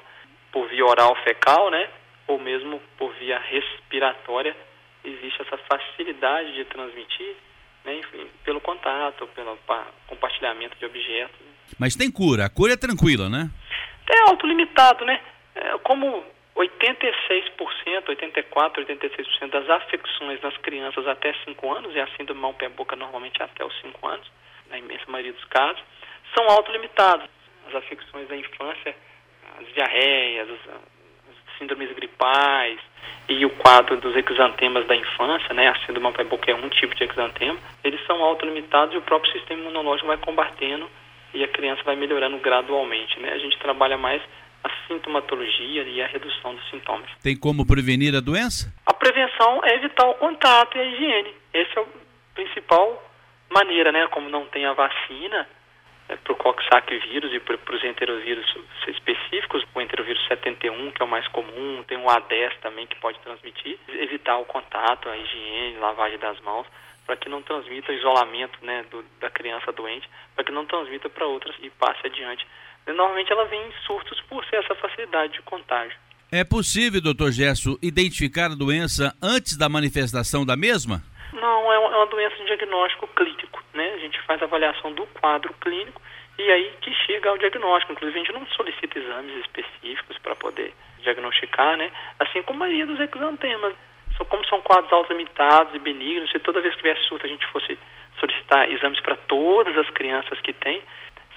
por 0.51 0.69
via 0.69 0.85
oral 0.85 1.15
fecal, 1.25 1.71
né, 1.71 1.89
ou 2.27 2.39
mesmo 2.39 2.81
por 2.97 3.13
via 3.15 3.39
respiratória, 3.39 4.57
existe 5.05 5.43
essa 5.43 5.57
facilidade 5.57 6.55
de 6.55 6.65
transmitir, 6.67 7.35
né, 7.85 7.97
enfim, 7.97 8.29
pelo 8.45 8.61
contato, 8.61 9.27
pelo 9.29 9.59
compartilhamento 10.07 10.77
de 10.79 10.87
objetos. 10.87 11.41
Mas 11.79 11.97
tem 11.97 12.11
cura, 12.11 12.45
a 12.47 12.51
cura 12.51 12.75
é 12.75 12.77
tranquila, 12.77 13.29
né? 13.29 13.51
É 14.09 14.31
autolimitado, 14.31 15.05
né? 15.05 15.21
É, 15.55 15.79
como 15.79 16.25
86%, 16.55 18.05
84%, 18.07 18.77
86% 18.77 19.51
das 19.51 19.69
afecções 19.71 20.41
nas 20.43 20.57
crianças 20.59 21.07
até 21.07 21.35
5 21.45 21.73
anos, 21.73 21.95
e 21.95 22.01
a 22.01 22.07
síndrome 22.17 22.41
mão-pé-boca 22.41 22.95
normalmente 22.95 23.43
até 23.43 23.65
os 23.65 23.75
5 23.81 24.07
anos, 24.07 24.31
na 24.69 24.79
imensa 24.79 25.05
maioria 25.09 25.33
dos 25.33 25.45
casos, 25.45 25.83
são 26.35 26.47
autolimitadas. 26.51 27.29
As 27.69 27.75
afecções 27.75 28.29
da 28.29 28.37
infância, 28.37 28.95
as 29.59 29.67
diarreias, 29.75 30.49
as, 30.51 30.93
síndromes 31.59 31.93
gripais, 31.93 32.79
e 33.29 33.47
o 33.47 33.51
quadro 33.51 33.97
dos 33.97 34.17
exantemas 34.17 34.87
da 34.87 34.97
infância, 34.97 35.55
né, 35.55 35.69
a 35.69 35.87
síndrome 35.87 36.13
pé-boca 36.13 36.51
é 36.51 36.55
um 36.55 36.69
tipo 36.69 36.95
de 36.95 37.05
exantema, 37.05 37.59
eles 37.85 38.05
são 38.07 38.23
autolimitados 38.23 38.95
e 38.95 38.99
o 38.99 39.03
próprio 39.03 39.33
sistema 39.33 39.61
imunológico 39.61 40.09
vai 40.09 40.17
combatendo 40.17 40.91
e 41.33 41.43
a 41.43 41.49
criança 41.49 41.83
vai 41.85 41.97
melhorando 41.97 42.39
gradualmente, 42.39 43.19
né? 43.21 43.33
A 43.33 43.39
gente 43.39 43.59
trabalha 43.59 43.97
mais 43.97 44.21
a 44.63 44.71
sintomatologia 44.87 45.83
e 45.85 46.03
a 46.03 46.07
redução 46.07 46.55
dos 46.55 46.69
sintomas. 46.69 47.09
Tem 47.23 47.37
como 47.37 47.67
prevenir 47.67 48.15
a 48.15 48.21
doença? 48.21 48.73
A 48.85 48.93
prevenção 48.93 49.61
é 49.65 49.77
evitar 49.77 50.07
o 50.09 50.15
contato 50.15 50.77
e 50.77 50.81
a 50.81 50.85
higiene. 50.85 51.35
Essa 51.55 51.81
é 51.81 51.83
a 51.83 51.87
principal 52.35 53.11
maneira, 53.51 53.91
né? 53.91 54.07
Como 54.09 54.29
não 54.29 54.45
tem 54.47 54.67
a 54.67 54.75
vacina, 54.75 55.49
é, 56.13 56.17
para 56.17 56.33
o 56.33 56.37
Coxsackie 56.37 56.99
vírus 56.99 57.33
e 57.33 57.41
para 57.41 57.57
os 57.75 57.85
enterovírus 57.85 58.47
específicos, 58.87 59.65
o 59.75 59.81
enterovírus 59.81 60.23
71, 60.29 60.91
que 60.91 61.03
é 61.03 61.05
o 61.05 61.09
mais 61.09 61.27
comum, 61.29 61.83
tem 61.89 61.97
o 61.97 62.07
A10 62.07 62.53
também 62.61 62.87
que 62.87 62.97
pode 62.97 63.19
transmitir, 63.21 63.79
evitar 63.89 64.37
o 64.37 64.45
contato, 64.45 65.09
a 65.09 65.17
higiene, 65.17 65.79
lavagem 65.79 66.19
das 66.19 66.39
mãos, 66.41 66.67
para 67.07 67.17
que 67.17 67.29
não 67.29 67.43
transmita 67.43 67.93
isolamento 67.93 68.59
né, 68.63 68.85
do, 68.91 69.03
da 69.21 69.31
criança 69.31 69.73
doente, 69.73 70.09
para 70.35 70.45
que 70.45 70.53
não 70.53 70.67
transmita 70.67 71.09
para 71.09 71.27
outras 71.27 71.55
e 71.63 71.71
passe 71.71 72.07
adiante. 72.07 72.47
Normalmente 72.87 73.33
ela 73.33 73.47
vem 73.47 73.69
em 73.69 73.73
surtos 73.87 74.21
por 74.23 74.45
ser 74.47 74.57
essa 74.57 74.75
facilidade 74.75 75.33
de 75.33 75.43
contágio. 75.43 75.97
É 76.31 76.45
possível, 76.45 77.01
doutor 77.01 77.31
Gesso, 77.31 77.79
identificar 77.83 78.47
a 78.47 78.55
doença 78.55 79.15
antes 79.23 79.57
da 79.57 79.69
manifestação 79.69 80.45
da 80.45 80.57
mesma? 80.57 81.03
Não, 81.33 81.73
é 81.73 81.79
uma 81.79 82.07
doença 82.07 82.37
de 82.37 82.47
diagnóstico 82.47 83.07
clínico, 83.09 83.63
né? 83.73 83.95
A 83.95 83.99
gente 83.99 84.21
faz 84.23 84.43
avaliação 84.43 84.93
do 84.93 85.07
quadro 85.07 85.53
clínico 85.61 86.02
e 86.39 86.51
aí 86.51 86.73
que 86.81 86.93
chega 87.07 87.31
ao 87.31 87.39
diagnóstico. 87.39 87.93
Inclusive, 87.93 88.21
a 88.21 88.25
gente 88.25 88.35
não 88.35 88.47
solicita 88.49 88.99
exames 88.99 89.37
específicos 89.37 90.19
para 90.19 90.35
poder 90.35 90.75
diagnosticar, 91.01 91.77
né? 91.77 91.91
Assim 92.19 92.43
como 92.43 92.63
a 92.63 92.67
maioria 92.67 92.87
dos 92.87 93.01
exantemas. 93.01 93.75
Como 94.29 94.47
são 94.47 94.61
quadros 94.61 94.93
autolimitados 94.93 95.75
e 95.75 95.79
benignos, 95.79 96.31
se 96.31 96.39
toda 96.39 96.61
vez 96.61 96.75
que 96.75 96.83
tiver 96.83 96.97
surto 96.99 97.27
a 97.27 97.29
gente 97.29 97.47
fosse 97.47 97.77
solicitar 98.21 98.71
exames 98.71 99.01
para 99.01 99.17
todas 99.17 99.77
as 99.77 99.91
crianças 99.91 100.39
que 100.41 100.53
tem, 100.53 100.81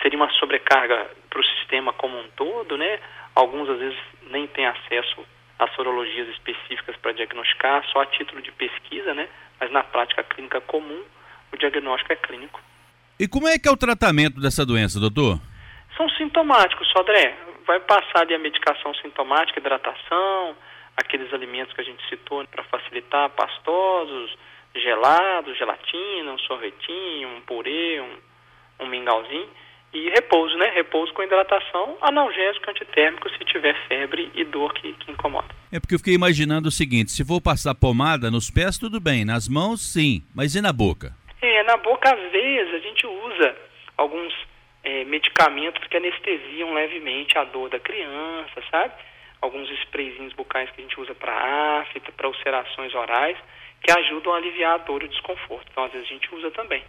seria 0.02 0.20
uma 0.20 0.30
sobrecarga 0.34 1.10
para 1.30 1.40
o 1.40 1.44
sistema 1.44 1.94
como 1.94 2.20
um 2.20 2.28
todo, 2.36 2.78
né? 2.78 3.00
Alguns, 3.34 3.70
às 3.70 3.80
vezes, 3.80 3.98
nem 4.30 4.46
têm 4.48 4.68
acesso 4.68 5.26
a 5.58 5.68
sorologias 5.70 6.28
específicas 6.30 6.96
para 6.98 7.14
diagnosticar, 7.14 7.84
só 7.86 8.02
a 8.02 8.06
título 8.06 8.42
de 8.42 8.52
pesquisa, 8.52 9.14
né? 9.14 9.28
Mas 9.60 9.72
na 9.72 9.84
prática 9.84 10.24
clínica 10.24 10.62
comum, 10.62 11.04
o 11.52 11.58
diagnóstico 11.58 12.14
é 12.14 12.16
clínico. 12.18 12.62
E 13.18 13.28
como 13.30 13.48
é 13.48 13.58
que 13.58 13.68
é 13.68 13.72
o 13.72 13.78
tratamento 13.78 14.42
dessa 14.42 14.66
doença, 14.66 15.00
doutor? 15.00 15.40
São 15.96 16.10
sintomáticos, 16.10 16.88
Sodré. 16.90 17.38
Vai 17.66 17.80
passar 17.80 18.22
ali 18.22 18.36
a 18.36 18.40
medicação 18.40 18.94
sintomática, 18.96 19.60
hidratação, 19.60 20.56
aqueles 20.98 21.34
alimentos 21.34 21.74
que 21.74 21.82
a 21.82 21.84
gente 21.84 22.04
citou 22.10 22.46
para 22.48 22.64
facilitar, 22.66 23.30
pastosos, 23.30 24.36
gelados, 24.76 25.58
gelatina, 25.58 26.34
um 26.34 26.40
sorvetinho, 26.40 27.30
um 27.38 27.42
purê, 27.42 28.02
um, 28.02 28.86
um 28.86 28.88
mingauzinho. 28.88 29.48
E 29.94 30.10
repouso, 30.10 30.58
né? 30.58 30.72
Repouso 30.76 31.14
com 31.14 31.24
hidratação, 31.24 31.98
analgésico, 32.02 32.70
antitérmico, 32.70 33.30
se 33.30 33.46
tiver 33.46 33.76
febre 33.88 34.30
e 34.36 34.44
dor 34.44 34.74
que, 34.74 34.92
que 34.92 35.10
incomoda. 35.10 35.48
É 35.72 35.80
porque 35.80 35.96
eu 35.96 36.00
fiquei 36.00 36.14
imaginando 36.14 36.68
o 36.68 36.72
seguinte, 36.72 37.12
se 37.12 37.24
for 37.24 37.40
passar 37.40 37.74
pomada 37.74 38.30
nos 38.30 38.52
pés, 38.52 38.78
tudo 38.78 39.00
bem, 39.00 39.24
nas 39.24 39.48
mãos, 39.48 39.80
sim, 39.80 40.22
mas 40.36 40.54
e 40.54 40.62
na 40.62 40.74
boca? 40.74 41.16
É, 41.46 41.62
na 41.62 41.78
boca, 41.78 42.12
às 42.12 42.32
vezes, 42.32 42.74
a 42.74 42.80
gente 42.80 43.06
usa 43.06 43.56
alguns 43.96 44.34
é, 44.84 45.06
medicamentos 45.06 45.86
que 45.88 45.96
anestesiam 45.96 46.74
levemente 46.74 47.38
a 47.38 47.44
dor 47.44 47.70
da 47.70 47.80
criança, 47.80 48.64
sabe? 48.72 48.94
Alguns 49.40 49.70
sprayzinhos 49.82 50.34
bucais 50.34 50.72
que 50.72 50.82
a 50.82 50.84
gente 50.84 51.00
usa 51.00 51.14
para 51.14 51.82
afta, 51.82 52.12
para 52.12 52.28
ulcerações 52.28 52.96
orais, 52.96 53.38
que 53.80 53.92
ajudam 53.92 54.34
a 54.34 54.38
aliviar 54.38 54.74
a 54.74 54.78
dor 54.78 55.04
e 55.04 55.06
o 55.06 55.10
desconforto. 55.10 55.68
Então, 55.72 55.84
às 55.84 55.92
vezes, 55.92 56.08
a 56.08 56.14
gente 56.14 56.34
usa 56.34 56.50
também. 56.50 56.84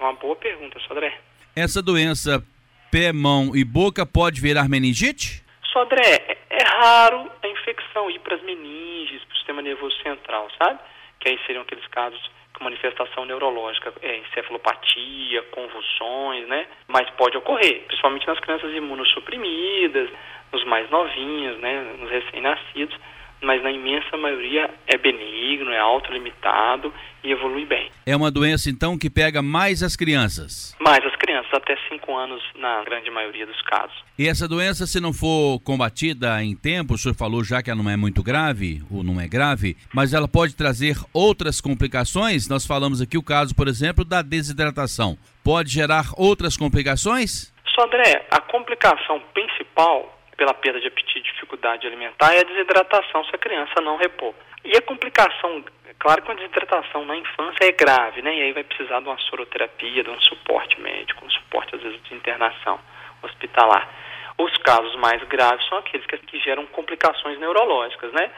É 0.00 0.02
uma 0.02 0.14
boa 0.14 0.34
pergunta, 0.34 0.80
Sodré. 0.80 1.16
Essa 1.54 1.80
doença 1.80 2.44
pé, 2.90 3.12
mão 3.12 3.54
e 3.54 3.64
boca 3.64 4.04
pode 4.04 4.40
virar 4.40 4.68
meningite? 4.68 5.44
Sodré, 5.72 6.24
é, 6.26 6.38
é 6.50 6.64
raro 6.64 7.30
a 7.40 7.46
infecção 7.46 8.10
ir 8.10 8.18
para 8.18 8.34
as 8.34 8.42
meninges, 8.42 9.22
para 9.22 9.32
o 9.32 9.36
sistema 9.36 9.62
nervoso 9.62 9.96
central, 10.02 10.48
sabe? 10.58 10.80
Que 11.20 11.28
aí 11.28 11.38
seriam 11.46 11.62
aqueles 11.62 11.86
casos 11.86 12.20
manifestação 12.62 13.24
neurológica, 13.24 13.92
é, 14.02 14.16
encefalopatia, 14.16 15.42
convulsões, 15.50 16.48
né? 16.48 16.66
Mas 16.88 17.10
pode 17.10 17.36
ocorrer, 17.36 17.84
principalmente 17.86 18.26
nas 18.26 18.40
crianças 18.40 18.72
imunossuprimidas, 18.74 20.08
nos 20.52 20.64
mais 20.64 20.88
novinhos, 20.90 21.58
né? 21.58 21.80
Nos 21.98 22.10
recém-nascidos 22.10 22.96
mas 23.42 23.62
na 23.62 23.70
imensa 23.70 24.16
maioria 24.16 24.70
é 24.86 24.96
benigno, 24.96 25.70
é 25.70 25.78
autolimitado 25.78 26.92
e 27.24 27.30
evolui 27.30 27.66
bem. 27.66 27.90
É 28.06 28.16
uma 28.16 28.30
doença, 28.30 28.70
então, 28.70 28.96
que 28.96 29.10
pega 29.10 29.42
mais 29.42 29.82
as 29.82 29.96
crianças? 29.96 30.74
Mais 30.80 31.04
as 31.04 31.14
crianças, 31.16 31.52
até 31.52 31.76
5 31.88 32.16
anos 32.16 32.42
na 32.56 32.82
grande 32.84 33.10
maioria 33.10 33.46
dos 33.46 33.60
casos. 33.62 33.96
E 34.18 34.28
essa 34.28 34.48
doença, 34.48 34.86
se 34.86 35.00
não 35.00 35.12
for 35.12 35.58
combatida 35.60 36.42
em 36.42 36.56
tempo, 36.56 36.94
o 36.94 36.98
senhor 36.98 37.14
falou 37.14 37.42
já 37.42 37.62
que 37.62 37.70
ela 37.70 37.82
não 37.82 37.90
é 37.90 37.96
muito 37.96 38.22
grave, 38.22 38.82
ou 38.90 39.02
não 39.02 39.20
é 39.20 39.26
grave, 39.26 39.76
mas 39.92 40.14
ela 40.14 40.28
pode 40.28 40.54
trazer 40.54 40.96
outras 41.12 41.60
complicações? 41.60 42.48
Nós 42.48 42.66
falamos 42.66 43.00
aqui 43.00 43.18
o 43.18 43.22
caso, 43.22 43.54
por 43.54 43.68
exemplo, 43.68 44.04
da 44.04 44.22
desidratação. 44.22 45.18
Pode 45.44 45.70
gerar 45.70 46.12
outras 46.16 46.56
complicações? 46.56 47.52
Sodré, 47.74 48.26
a 48.30 48.40
complicação 48.40 49.20
principal 49.32 50.21
pela 50.42 50.54
perda 50.54 50.80
de 50.80 50.88
apetite 50.88 51.32
dificuldade 51.32 51.86
alimentar 51.86 52.34
é 52.34 52.40
a 52.40 52.42
desidratação 52.42 53.24
se 53.26 53.30
a 53.32 53.38
criança 53.38 53.80
não 53.80 53.96
repor. 53.96 54.34
E 54.64 54.76
a 54.76 54.82
complicação, 54.82 55.64
claro 56.00 56.20
que 56.20 56.32
a 56.32 56.34
desidratação 56.34 57.04
na 57.04 57.16
infância 57.16 57.64
é 57.64 57.70
grave, 57.70 58.22
né? 58.22 58.34
E 58.34 58.42
aí 58.42 58.52
vai 58.52 58.64
precisar 58.64 58.98
de 58.98 59.06
uma 59.06 59.18
soroterapia, 59.18 60.02
de 60.02 60.10
um 60.10 60.20
suporte 60.20 60.80
médico, 60.80 61.24
um 61.24 61.30
suporte 61.30 61.76
às 61.76 61.80
vezes 61.80 62.02
de 62.02 62.14
internação 62.16 62.80
hospitalar. 63.22 63.88
Os 64.36 64.56
casos 64.58 64.96
mais 64.96 65.22
graves 65.28 65.64
são 65.68 65.78
aqueles 65.78 66.04
que, 66.06 66.18
que 66.18 66.40
geram 66.40 66.66
complicações 66.66 67.38
neurológicas, 67.38 68.12
né? 68.12 68.28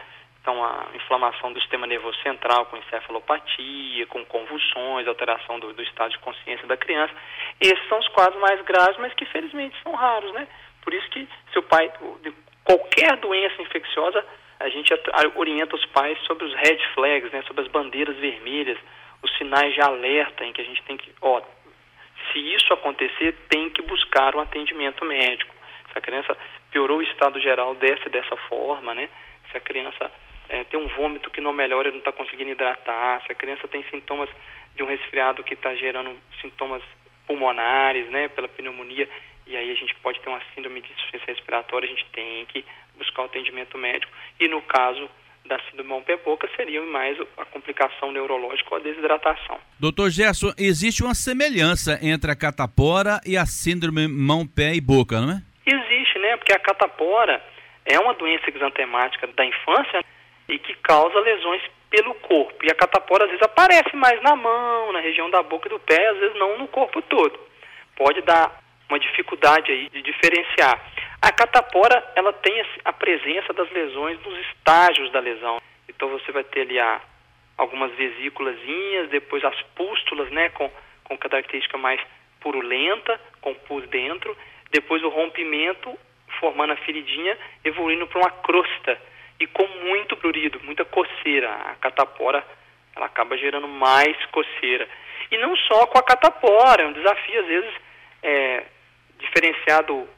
Então, 0.43 0.63
a 0.63 0.89
inflamação 0.95 1.55
do 1.55 1.61
sistema 1.61 1.87
nervoso 1.87 2.19
central 2.23 2.67
com 2.67 2.77
encefalopatia, 2.77 4.07
com 4.09 4.23
convulsões, 4.27 5.09
alteração 5.09 5.59
do, 5.59 5.73
do 5.73 5.83
estado 5.83 6.11
de 6.11 6.19
consciência 6.19 6.67
da 6.67 6.77
criança. 6.77 7.15
Esses 7.59 7.89
são 7.89 7.99
os 7.99 8.09
quadros 8.09 8.39
mais 8.43 8.61
graves, 8.61 8.99
mas 8.99 9.15
que 9.15 9.25
felizmente 9.25 9.75
são 9.83 9.95
raros, 9.95 10.31
né? 10.35 10.47
Por 10.85 10.93
isso 10.93 11.09
que 11.11 11.27
se 11.53 11.59
o 11.59 11.63
pai, 11.63 11.91
de 12.23 12.33
qualquer 12.63 13.17
doença 13.17 13.61
infecciosa, 13.63 14.25
a 14.61 14.69
gente 14.69 14.93
orienta 15.35 15.75
os 15.75 15.85
pais 15.87 16.19
sobre 16.27 16.45
os 16.45 16.55
red 16.55 16.79
flags, 16.95 17.33
né, 17.33 17.43
sobre 17.47 17.63
as 17.63 17.69
bandeiras 17.69 18.17
vermelhas, 18.17 18.79
os 19.23 19.37
sinais 19.37 19.75
de 19.75 19.81
alerta 19.81 20.45
em 20.45 20.53
que 20.53 20.61
a 20.61 20.65
gente 20.65 20.83
tem 20.83 20.97
que, 20.97 21.13
ó, 21.21 21.41
se 22.33 22.39
isso 22.39 22.73
acontecer, 22.73 23.35
tem 23.49 23.71
que 23.71 23.83
buscar 23.83 24.35
um 24.37 24.41
atendimento 24.41 25.05
médico. 25.05 25.55
Se 25.93 25.99
a 25.99 26.01
criança 26.01 26.37
piorou 26.71 26.99
o 26.99 27.03
estado 27.03 27.41
geral, 27.41 27.75
desce 27.75 28.09
dessa 28.09 28.37
forma, 28.49 28.95
né? 28.95 29.09
Se 29.51 29.57
a 29.57 29.61
criança 29.61 30.11
é, 30.49 30.65
tem 30.65 30.79
um 30.79 30.89
vômito 30.89 31.31
que 31.31 31.41
não 31.41 31.53
melhora, 31.53 31.91
não 31.91 31.99
está 31.99 32.13
conseguindo 32.13 32.51
hidratar, 32.51 33.23
se 33.25 33.33
a 33.33 33.35
criança 33.35 33.69
tem 33.69 33.83
sintomas 33.85 34.29
de 34.75 34.83
um 34.83 34.87
resfriado 34.87 35.43
que 35.45 35.55
está 35.55 35.75
gerando 35.75 36.17
sintomas 36.41 36.83
pulmonares, 37.27 38.09
né, 38.11 38.29
pela 38.29 38.49
pneumonia, 38.49 39.09
e 39.47 39.57
aí 39.57 39.71
a 39.71 39.75
gente 39.75 39.95
pode 39.97 40.21
ter 40.21 40.29
uma 40.29 40.41
síndrome 40.55 40.81
de 40.81 40.91
insuficiência 40.93 41.35
respiratória, 41.35 41.87
a 41.87 41.91
gente 41.91 42.07
tem 42.13 42.47
que 42.47 42.65
buscar 42.97 43.23
o 43.23 43.27
atendimento 43.27 43.77
médico. 43.77 44.11
E 44.41 44.49
no 44.49 44.63
caso 44.63 45.09
da 45.47 45.59
síndrome 45.69 45.91
mão-pé-boca 45.91 46.49
seria 46.57 46.81
mais 46.83 47.19
a 47.37 47.45
complicação 47.45 48.11
neurológica 48.11 48.69
ou 48.71 48.77
a 48.79 48.83
desidratação. 48.83 49.59
Doutor 49.79 50.11
Gerson, 50.11 50.53
existe 50.59 51.05
uma 51.05 51.15
semelhança 51.15 51.99
entre 52.03 52.31
a 52.31 52.37
catapora 52.37 53.21
e 53.27 53.37
a 53.37 53.45
síndrome 53.45 54.09
mão-pé 54.09 54.75
e 54.75 54.81
boca, 54.81 55.21
não 55.21 55.33
é? 55.33 55.43
Existe, 55.67 56.19
né? 56.19 56.37
Porque 56.39 56.53
a 56.53 56.59
catapora 56.59 57.43
é 57.85 57.99
uma 57.99 58.15
doença 58.15 58.49
exantemática 58.49 59.27
da 59.27 59.45
infância 59.45 60.03
e 60.49 60.59
que 60.59 60.75
causa 60.77 61.19
lesões 61.21 61.63
pelo 61.91 62.15
corpo. 62.15 62.65
E 62.65 62.71
a 62.71 62.75
catapora 62.75 63.25
às 63.25 63.31
vezes 63.31 63.45
aparece 63.45 63.95
mais 63.95 64.21
na 64.23 64.35
mão, 64.35 64.93
na 64.93 65.01
região 65.01 65.31
da 65.31 65.43
boca 65.43 65.69
e 65.69 65.71
do 65.71 65.79
pé, 65.79 66.09
às 66.09 66.19
vezes 66.19 66.39
não 66.39 66.59
no 66.59 66.69
corpo 66.69 67.03
todo. 67.03 67.39
Pode 67.97 68.23
dar 68.23 68.64
uma 68.89 68.99
dificuldade 68.99 69.71
aí 69.71 69.89
de 69.91 70.03
diferenciar. 70.03 70.81
A 71.21 71.33
catapora, 71.33 72.13
ela 72.15 72.33
tem 72.33 72.65
a 72.85 72.93
presença 72.93 73.53
das 73.53 73.71
lesões 73.71 74.21
nos 74.23 74.39
estágios 74.47 75.11
da 75.11 75.21
lesão. 75.21 75.61
Então 75.89 76.09
você 76.11 76.31
vai 76.33 76.45
ter 76.45 76.63
ali 76.63 76.79
a, 76.79 77.01
algumas 77.57 77.93
vesículas, 77.93 78.57
depois 79.11 79.45
as 79.45 79.61
pústulas, 79.75 80.31
né, 80.31 80.51
com, 80.51 80.71
com 81.05 81.17
característica 81.17 81.79
mais 81.79 82.01
purulenta, 82.41 83.19
com 83.41 83.55
pus 83.55 83.89
dentro, 83.89 84.37
depois 84.71 85.03
o 85.03 85.09
rompimento, 85.09 85.99
formando 86.39 86.73
a 86.73 86.77
feridinha, 86.77 87.39
evoluindo 87.65 88.07
para 88.07 88.21
uma 88.21 88.31
crosta 88.31 89.01
e 89.41 89.47
com 89.47 89.67
muito 89.67 90.17
prurido, 90.17 90.61
muita 90.65 90.85
coceira. 90.85 91.51
A 91.51 91.75
catapora, 91.77 92.45
ela 92.95 93.07
acaba 93.07 93.39
gerando 93.39 93.69
mais 93.69 94.17
coceira. 94.27 94.89
E 95.31 95.39
não 95.39 95.57
só 95.57 95.87
com 95.87 95.99
a 95.99 96.03
catapora, 96.03 96.83
é 96.83 96.87
um 96.87 96.93
desafio 96.93 97.41
às 97.41 97.47
vezes 97.47 97.75
é, 98.23 98.65
diferenciado 99.25 100.09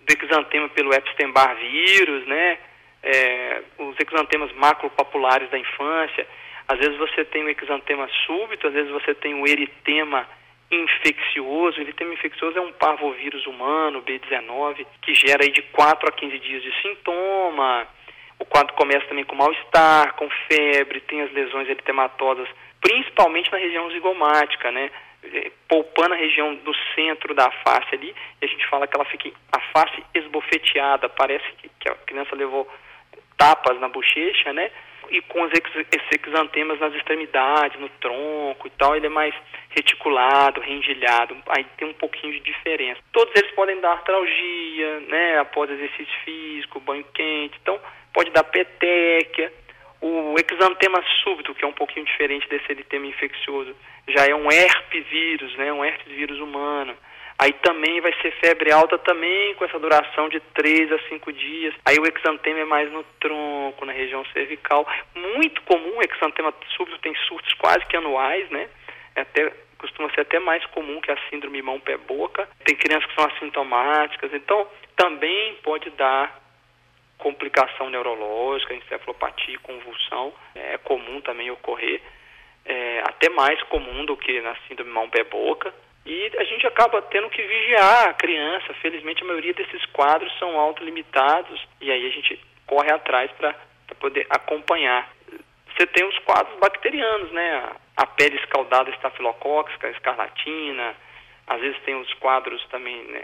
do 0.00 0.24
exantema 0.24 0.68
pelo 0.70 0.92
Epstein-Barr 0.92 1.56
vírus, 1.56 2.26
né? 2.26 2.58
É, 3.02 3.62
os 3.78 3.96
exantemas 4.00 4.52
macropapulares 4.52 5.48
da 5.50 5.58
infância. 5.58 6.26
Às 6.66 6.78
vezes 6.78 6.96
você 6.98 7.24
tem 7.24 7.44
o 7.44 7.50
exantema 7.50 8.08
súbito, 8.26 8.66
às 8.66 8.74
vezes 8.74 8.90
você 8.90 9.14
tem 9.14 9.34
o 9.34 9.46
eritema 9.46 10.26
infeccioso. 10.70 11.78
O 11.78 11.82
eritema 11.82 12.12
infeccioso 12.12 12.58
é 12.58 12.60
um 12.60 12.72
parvovírus 12.72 13.46
humano, 13.46 14.02
B19, 14.02 14.86
que 15.02 15.14
gera 15.14 15.44
aí 15.44 15.50
de 15.50 15.62
4 15.62 16.08
a 16.08 16.12
15 16.12 16.38
dias 16.38 16.62
de 16.62 16.82
sintoma. 16.82 17.86
O 18.38 18.44
quadro 18.44 18.74
começa 18.74 19.06
também 19.06 19.24
com 19.24 19.34
mal-estar, 19.34 20.14
com 20.14 20.28
febre, 20.46 21.00
tem 21.00 21.22
as 21.22 21.32
lesões 21.32 21.68
eritematosas, 21.68 22.48
principalmente 22.80 23.50
na 23.50 23.58
região 23.58 23.90
zigomática, 23.90 24.70
né? 24.70 24.90
É, 25.34 25.50
poupando 25.68 26.14
a 26.14 26.16
região 26.16 26.54
do 26.54 26.74
centro 26.94 27.34
da 27.34 27.50
face 27.50 27.94
ali, 27.94 28.14
a 28.42 28.46
gente 28.46 28.66
fala 28.68 28.86
que 28.86 28.96
ela 28.96 29.04
fica 29.04 29.30
a 29.52 29.60
face 29.72 30.02
esbofeteada, 30.14 31.08
parece 31.08 31.44
que, 31.58 31.88
a 31.88 31.94
criança 31.94 32.34
levou 32.34 32.68
tapas 33.36 33.78
na 33.80 33.88
bochecha, 33.88 34.52
né? 34.52 34.70
E 35.10 35.22
com 35.22 35.42
os 35.42 35.52
exantemas 36.26 36.78
nas 36.80 36.94
extremidades, 36.94 37.80
no 37.80 37.88
tronco 38.00 38.66
e 38.66 38.70
tal, 38.70 38.94
ele 38.94 39.06
é 39.06 39.10
mais 39.10 39.34
reticulado, 39.70 40.60
rendilhado, 40.60 41.36
aí 41.48 41.64
tem 41.76 41.88
um 41.88 41.94
pouquinho 41.94 42.32
de 42.32 42.40
diferença. 42.40 43.00
Todos 43.12 43.34
eles 43.34 43.50
podem 43.52 43.80
dar 43.80 43.92
artralgia, 43.92 45.00
né, 45.08 45.38
após 45.38 45.70
exercício 45.70 46.14
físico, 46.24 46.80
banho 46.80 47.04
quente, 47.14 47.58
então 47.62 47.80
pode 48.12 48.30
dar 48.30 48.44
petequia, 48.44 49.52
o 50.00 50.34
exantema 50.38 51.02
súbito, 51.22 51.54
que 51.54 51.64
é 51.64 51.68
um 51.68 51.72
pouquinho 51.72 52.06
diferente 52.06 52.48
desse 52.48 52.70
eritema 52.70 53.06
infeccioso, 53.06 53.74
já 54.08 54.26
é 54.26 54.34
um 54.34 54.50
herpes 54.50 55.06
vírus, 55.08 55.54
né, 55.56 55.72
um 55.72 55.84
herpes 55.84 56.12
vírus 56.12 56.38
humano. 56.38 56.96
Aí 57.40 57.52
também 57.52 58.00
vai 58.00 58.12
ser 58.20 58.32
febre 58.40 58.72
alta 58.72 58.98
também 58.98 59.54
com 59.54 59.64
essa 59.64 59.78
duração 59.78 60.28
de 60.28 60.40
3 60.40 60.90
a 60.90 60.98
5 61.08 61.32
dias. 61.32 61.72
Aí 61.84 61.96
o 61.96 62.04
exantema 62.04 62.58
é 62.58 62.64
mais 62.64 62.90
no 62.90 63.04
tronco, 63.20 63.84
na 63.84 63.92
região 63.92 64.24
cervical. 64.32 64.84
Muito 65.14 65.62
comum, 65.62 65.98
o 65.98 66.02
exantema 66.02 66.52
súbito 66.76 66.98
tem 66.98 67.14
surtos 67.28 67.52
quase 67.54 67.86
que 67.86 67.96
anuais, 67.96 68.50
né? 68.50 68.68
É 69.14 69.20
até 69.20 69.52
costuma 69.78 70.10
ser 70.10 70.22
até 70.22 70.40
mais 70.40 70.66
comum 70.66 71.00
que 71.00 71.12
a 71.12 71.16
síndrome 71.30 71.62
mão-pé-boca. 71.62 72.48
Tem 72.64 72.74
crianças 72.74 73.08
que 73.08 73.14
são 73.14 73.24
assintomáticas, 73.26 74.34
então 74.34 74.66
também 74.96 75.54
pode 75.62 75.90
dar 75.90 76.37
complicação 77.18 77.90
neurológica, 77.90 78.74
encefalopatia, 78.74 79.58
convulsão, 79.58 80.32
é 80.54 80.78
comum 80.78 81.20
também 81.20 81.50
ocorrer, 81.50 82.00
é, 82.64 83.00
até 83.00 83.28
mais 83.28 83.60
comum 83.64 84.04
do 84.04 84.16
que 84.16 84.40
na 84.40 84.56
síndrome 84.66 84.90
mão-pé-boca. 84.90 85.74
E 86.06 86.32
a 86.38 86.44
gente 86.44 86.66
acaba 86.66 87.02
tendo 87.02 87.28
que 87.28 87.42
vigiar 87.42 88.08
a 88.08 88.14
criança. 88.14 88.72
Felizmente, 88.74 89.22
a 89.22 89.26
maioria 89.26 89.52
desses 89.52 89.84
quadros 89.86 90.32
são 90.38 90.58
autolimitados 90.58 91.60
e 91.80 91.90
aí 91.90 92.06
a 92.06 92.10
gente 92.10 92.40
corre 92.66 92.90
atrás 92.90 93.30
para 93.32 93.54
poder 93.98 94.26
acompanhar. 94.30 95.10
Você 95.76 95.86
tem 95.86 96.06
os 96.06 96.18
quadros 96.20 96.58
bacterianos, 96.58 97.30
né? 97.32 97.72
A 97.96 98.06
pele 98.06 98.36
escaldada 98.36 98.90
estafilocócica, 98.90 99.90
escarlatina, 99.90 100.94
às 101.46 101.60
vezes 101.60 101.80
tem 101.82 101.94
os 101.94 102.12
quadros 102.14 102.64
também 102.68 103.02
né, 103.04 103.22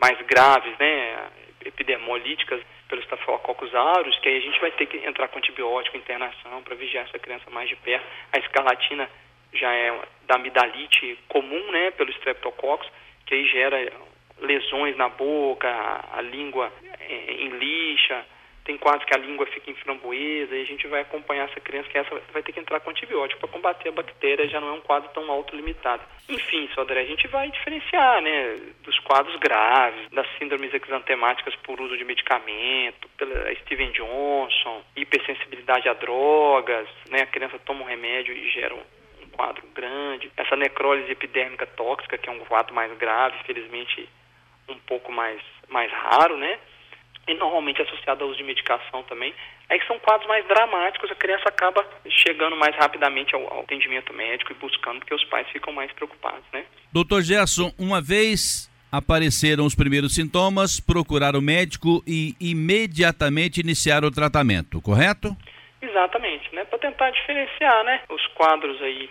mais 0.00 0.20
graves, 0.26 0.76
né? 0.78 1.28
Epidemolíticas 1.64 2.60
pelos 2.88 3.04
Staphylococcus 3.04 3.74
aureus, 3.74 4.18
que 4.18 4.28
aí 4.28 4.38
a 4.38 4.40
gente 4.40 4.60
vai 4.60 4.70
ter 4.72 4.86
que 4.86 4.96
entrar 4.98 5.28
com 5.28 5.38
antibiótico, 5.38 5.96
internação, 5.96 6.62
para 6.62 6.74
vigiar 6.74 7.04
essa 7.04 7.18
criança 7.18 7.50
mais 7.50 7.68
de 7.68 7.76
perto. 7.76 8.06
A 8.32 8.38
escarlatina 8.38 9.08
já 9.52 9.72
é 9.72 10.00
da 10.26 10.36
amidalite 10.36 11.18
comum, 11.28 11.70
né, 11.70 11.90
pelo 11.92 12.10
Streptococcus, 12.10 12.90
que 13.26 13.34
aí 13.34 13.46
gera 13.48 13.92
lesões 14.40 14.96
na 14.96 15.08
boca, 15.08 15.68
a, 15.68 16.18
a 16.18 16.22
língua 16.22 16.72
em 17.08 17.48
lixa, 17.50 18.24
tem 18.68 18.76
quadros 18.76 19.06
que 19.06 19.14
a 19.14 19.18
língua 19.18 19.46
fica 19.46 19.70
em 19.70 19.74
framboesa 19.76 20.54
e 20.54 20.60
a 20.60 20.66
gente 20.66 20.86
vai 20.88 21.00
acompanhar 21.00 21.48
essa 21.48 21.58
criança 21.58 21.88
que 21.88 21.96
essa 21.96 22.20
vai 22.30 22.42
ter 22.42 22.52
que 22.52 22.60
entrar 22.60 22.78
com 22.80 22.90
antibiótico 22.90 23.40
para 23.40 23.48
combater 23.48 23.88
a 23.88 23.92
bactéria, 23.92 24.46
já 24.46 24.60
não 24.60 24.68
é 24.68 24.72
um 24.72 24.82
quadro 24.82 25.08
tão 25.14 25.30
autolimitado. 25.30 26.02
Enfim, 26.28 26.68
Sodré, 26.74 27.00
a 27.00 27.06
gente 27.06 27.26
vai 27.28 27.50
diferenciar, 27.50 28.20
né, 28.20 28.58
dos 28.84 28.98
quadros 28.98 29.34
graves, 29.36 30.10
das 30.10 30.26
síndromes 30.36 30.70
exantemáticas 30.74 31.56
por 31.56 31.80
uso 31.80 31.96
de 31.96 32.04
medicamento, 32.04 33.08
pela 33.16 33.54
Steven 33.54 33.90
Johnson, 33.92 34.82
hipersensibilidade 34.94 35.88
a 35.88 35.94
drogas, 35.94 36.86
né, 37.08 37.22
a 37.22 37.26
criança 37.26 37.58
toma 37.60 37.84
um 37.84 37.88
remédio 37.88 38.36
e 38.36 38.50
gera 38.50 38.74
um 38.74 39.30
quadro 39.32 39.66
grande. 39.74 40.30
Essa 40.36 40.56
necrólise 40.56 41.10
epidérmica 41.10 41.66
tóxica, 41.66 42.18
que 42.18 42.28
é 42.28 42.32
um 42.32 42.40
quadro 42.40 42.74
mais 42.74 42.92
grave, 42.98 43.44
felizmente 43.46 44.06
um 44.68 44.78
pouco 44.80 45.10
mais, 45.10 45.40
mais 45.70 45.90
raro, 45.90 46.36
né? 46.36 46.58
E 47.28 47.34
normalmente 47.34 47.82
associado 47.82 48.24
ao 48.24 48.30
uso 48.30 48.38
de 48.38 48.44
medicação 48.44 49.02
também. 49.04 49.34
Aí 49.68 49.80
são 49.86 49.98
quadros 49.98 50.26
mais 50.26 50.46
dramáticos, 50.48 51.10
a 51.10 51.14
criança 51.14 51.48
acaba 51.48 51.86
chegando 52.08 52.56
mais 52.56 52.74
rapidamente 52.74 53.34
ao, 53.34 53.42
ao 53.52 53.60
atendimento 53.60 54.12
médico 54.14 54.50
e 54.52 54.54
buscando, 54.54 55.00
porque 55.00 55.14
os 55.14 55.24
pais 55.24 55.46
ficam 55.48 55.72
mais 55.72 55.92
preocupados, 55.92 56.44
né? 56.52 56.64
Doutor 56.90 57.22
Gerson, 57.22 57.72
uma 57.78 58.00
vez 58.00 58.68
apareceram 58.90 59.66
os 59.66 59.74
primeiros 59.74 60.14
sintomas, 60.14 60.80
procurar 60.80 61.36
o 61.36 61.42
médico 61.42 62.02
e 62.06 62.34
imediatamente 62.40 63.60
iniciar 63.60 64.02
o 64.04 64.10
tratamento, 64.10 64.80
correto? 64.80 65.36
Exatamente, 65.80 66.52
né? 66.54 66.64
Para 66.64 66.78
tentar 66.78 67.10
diferenciar, 67.10 67.84
né? 67.84 68.00
Os 68.08 68.26
quadros 68.28 68.80
aí 68.82 69.10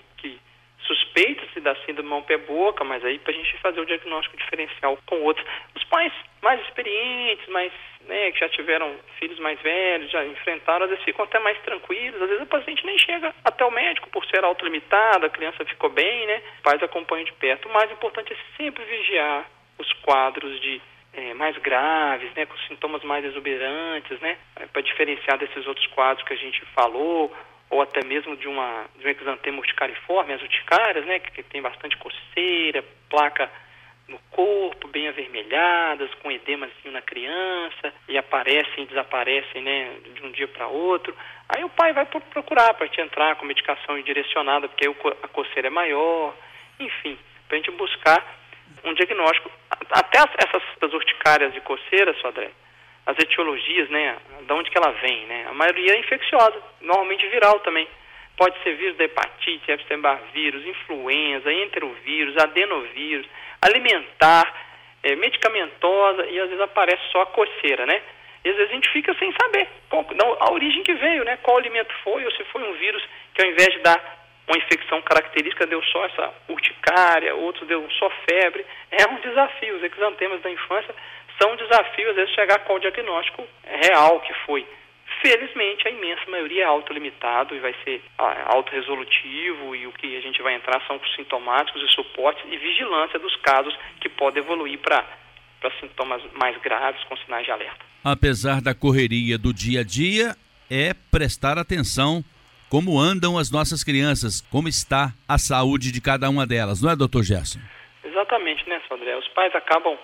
suspeita-se 0.88 1.60
da 1.60 1.76
síndrome 1.86 2.10
mão-pé-boca, 2.10 2.84
mas 2.84 3.04
aí 3.04 3.20
para 3.20 3.32
a 3.32 3.36
gente 3.36 3.58
fazer 3.58 3.80
o 3.80 3.86
diagnóstico 3.86 4.38
diferencial 4.38 4.98
com 5.06 5.22
outros. 5.22 5.46
Os 5.76 5.84
pais 5.86 6.12
mais 6.42 6.62
experientes, 6.62 7.48
mais 7.50 7.72
né, 8.08 8.32
que 8.32 8.40
já 8.40 8.50
tiveram 8.50 8.96
filhos 9.20 9.38
mais 9.40 9.60
velhos, 9.62 10.10
já 10.10 10.26
enfrentaram, 10.26 10.86
às 10.86 10.90
vezes 10.90 11.04
ficam 11.04 11.26
até 11.26 11.40
mais 11.40 11.60
tranquilos, 11.60 12.22
às 12.22 12.30
vezes 12.30 12.44
o 12.44 12.48
paciente 12.48 12.86
nem 12.86 12.98
chega 12.98 13.34
até 13.44 13.66
o 13.66 13.72
médico 13.72 14.10
por 14.10 14.26
ser 14.26 14.44
autolimitado, 14.44 15.26
a 15.26 15.30
criança 15.30 15.66
ficou 15.66 15.90
bem, 15.90 16.26
né? 16.26 16.42
Os 16.56 16.62
pais 16.62 16.82
acompanham 16.82 17.26
de 17.26 17.34
perto. 17.34 17.68
O 17.68 17.74
mais 17.74 17.92
importante 17.92 18.34
é 18.34 18.38
sempre 18.56 18.84
vigiar 18.86 19.46
os 19.78 19.92
quadros 20.02 20.60
de 20.62 20.82
é, 21.14 21.34
mais 21.34 21.58
graves, 21.58 22.32
né, 22.36 22.46
com 22.46 22.56
sintomas 22.68 23.04
mais 23.04 23.26
exuberantes, 23.26 24.20
né, 24.20 24.38
para 24.72 24.82
diferenciar 24.82 25.38
desses 25.38 25.66
outros 25.66 25.88
quadros 25.88 26.26
que 26.26 26.34
a 26.34 26.38
gente 26.38 26.64
falou, 26.76 27.36
ou 27.70 27.82
até 27.82 28.04
mesmo 28.06 28.36
de 28.38 28.48
uma 28.48 28.86
de 28.98 29.08
um 29.08 29.10
exantema 29.10 29.60
urticariforme, 29.60 30.34
as 30.34 30.42
urticárias, 30.42 31.06
né, 31.06 31.20
que, 31.20 31.44
tem 31.44 31.62
bastante 31.62 31.98
coceira, 31.98 32.84
placa 33.10 33.50
no 34.08 34.18
corpo, 34.32 34.88
bem 34.88 35.08
avermelhadas, 35.08 36.14
com 36.16 36.32
edemazinho 36.32 36.94
na 36.94 37.02
criança, 37.02 37.94
e 38.08 38.18
aparecem 38.18 38.84
e 38.84 38.88
desaparecem, 38.88 39.62
né, 39.62 39.98
de 40.16 40.26
um 40.26 40.32
dia 40.32 40.48
para 40.48 40.68
outro. 40.68 41.14
Aí 41.50 41.64
o 41.64 41.70
pai 41.70 41.92
vai 41.92 42.06
procurar 42.06 42.74
para 42.74 42.88
te 42.88 43.02
entrar 43.02 43.36
com 43.36 43.46
medicação 43.46 44.02
direcionada, 44.02 44.70
porque 44.70 44.88
a 45.22 45.28
coceira 45.28 45.68
é 45.68 45.72
maior, 45.72 46.34
enfim, 46.80 47.18
para 47.48 47.58
a 47.58 47.60
gente 47.60 47.72
buscar 47.72 48.24
um 48.84 48.94
diagnóstico. 48.94 49.52
Até 49.92 50.20
essas 50.20 50.94
urticárias 50.94 51.54
de 51.54 51.62
coceira, 51.62 52.14
Sodré, 52.22 52.52
as 53.08 53.18
etiologias, 53.18 53.90
né, 53.90 54.18
de 54.46 54.54
onde 54.54 54.70
que 54.70 54.78
ela 54.78 54.92
vem, 54.92 55.26
né? 55.28 55.48
A 55.50 55.54
maioria 55.54 55.94
é 55.94 56.00
infecciosa, 56.00 56.62
normalmente 56.82 57.26
viral 57.28 57.58
também. 57.62 57.88
Pode 58.36 58.62
ser 58.62 58.76
vírus 58.76 58.98
da 58.98 59.06
hepatite, 59.06 59.72
Epstein-Barr 59.72 60.20
vírus, 60.34 60.64
influenza, 60.66 61.52
enterovírus, 61.52 62.36
adenovírus, 62.38 63.26
alimentar, 63.62 64.54
é, 65.04 65.16
medicamentosa 65.16 66.26
e 66.28 66.38
às 66.38 66.50
vezes 66.50 66.62
aparece 66.62 67.02
só 67.10 67.22
a 67.22 67.28
coceira, 67.28 67.86
né? 67.86 68.02
E 68.44 68.50
às 68.50 68.56
vezes 68.58 68.72
a 68.72 68.76
gente 68.76 68.90
fica 68.90 69.16
sem 69.16 69.34
saber 69.42 69.68
qual, 69.90 70.06
a 70.42 70.52
origem 70.52 70.84
que 70.84 70.94
veio, 70.94 71.24
né? 71.24 71.38
Qual 71.38 71.58
alimento 71.58 71.94
foi 72.04 72.26
ou 72.26 72.32
se 72.32 72.44
foi 72.46 72.62
um 72.62 72.74
vírus 72.74 73.02
que 73.34 73.42
ao 73.42 73.50
invés 73.50 73.70
de 73.70 73.80
dar 73.80 74.18
uma 74.48 74.58
infecção 74.58 75.02
característica 75.02 75.66
deu 75.66 75.82
só 75.84 76.06
essa 76.06 76.34
urticária, 76.50 77.36
outros 77.36 77.68
deu 77.68 77.90
só 78.00 78.10
febre. 78.30 78.66
É 78.92 79.08
um 79.08 79.20
desafio. 79.20 79.76
Os 79.78 79.84
exantemas 79.84 80.42
da 80.42 80.50
infância 80.50 80.94
são 81.40 81.52
um 81.54 81.56
desafio, 81.56 82.10
às 82.10 82.16
vezes, 82.16 82.34
chegar 82.34 82.60
qual 82.60 82.80
diagnóstico 82.80 83.48
real 83.64 84.20
que 84.22 84.34
foi. 84.46 84.66
Felizmente, 85.22 85.88
a 85.88 85.92
imensa 85.92 86.30
maioria 86.30 86.64
é 86.64 86.66
autolimitado 86.66 87.56
e 87.56 87.60
vai 87.60 87.74
ser 87.84 88.02
autorresolutivo 88.46 89.76
e 89.76 89.88
o 89.88 89.92
que 89.92 90.16
a 90.16 90.22
gente 90.22 90.42
vai 90.42 90.54
entrar 90.54 90.80
são 90.86 91.00
sintomáticos 91.16 91.82
e 91.82 91.94
suportes 91.94 92.44
e 92.52 92.58
vigilância 92.58 93.18
dos 93.18 93.36
casos 93.38 93.78
que 94.00 94.10
podem 94.10 94.44
evoluir 94.44 94.80
para 94.80 95.04
sintomas 95.80 96.22
mais 96.34 96.56
graves 96.62 97.04
com 97.06 97.18
sinais 97.18 97.46
de 97.46 97.52
alerta. 97.52 97.84
Apesar 98.04 98.62
da 98.62 98.76
correria 98.76 99.38
do 99.38 99.54
dia 99.54 99.82
a 99.82 99.84
dia, 99.84 100.36
é 100.70 100.94
prestar 101.12 101.58
atenção 101.58 102.24
como 102.70 103.00
andam 103.00 103.38
as 103.38 103.50
nossas 103.50 103.84
crianças, 103.84 104.42
como 104.52 104.68
está 104.68 105.14
a 105.28 105.38
saúde 105.38 105.92
de 105.92 106.02
cada 106.02 106.30
uma 106.30 106.46
delas, 106.46 106.82
não 106.82 106.92
é, 106.92 106.96
doutor 106.96 107.24
Gerson? 107.24 107.60
Exatamente, 108.04 108.68
né, 108.70 108.82
Sodré? 108.88 109.18
Os 109.18 109.28
pais 109.30 109.56
acabam 109.56 109.98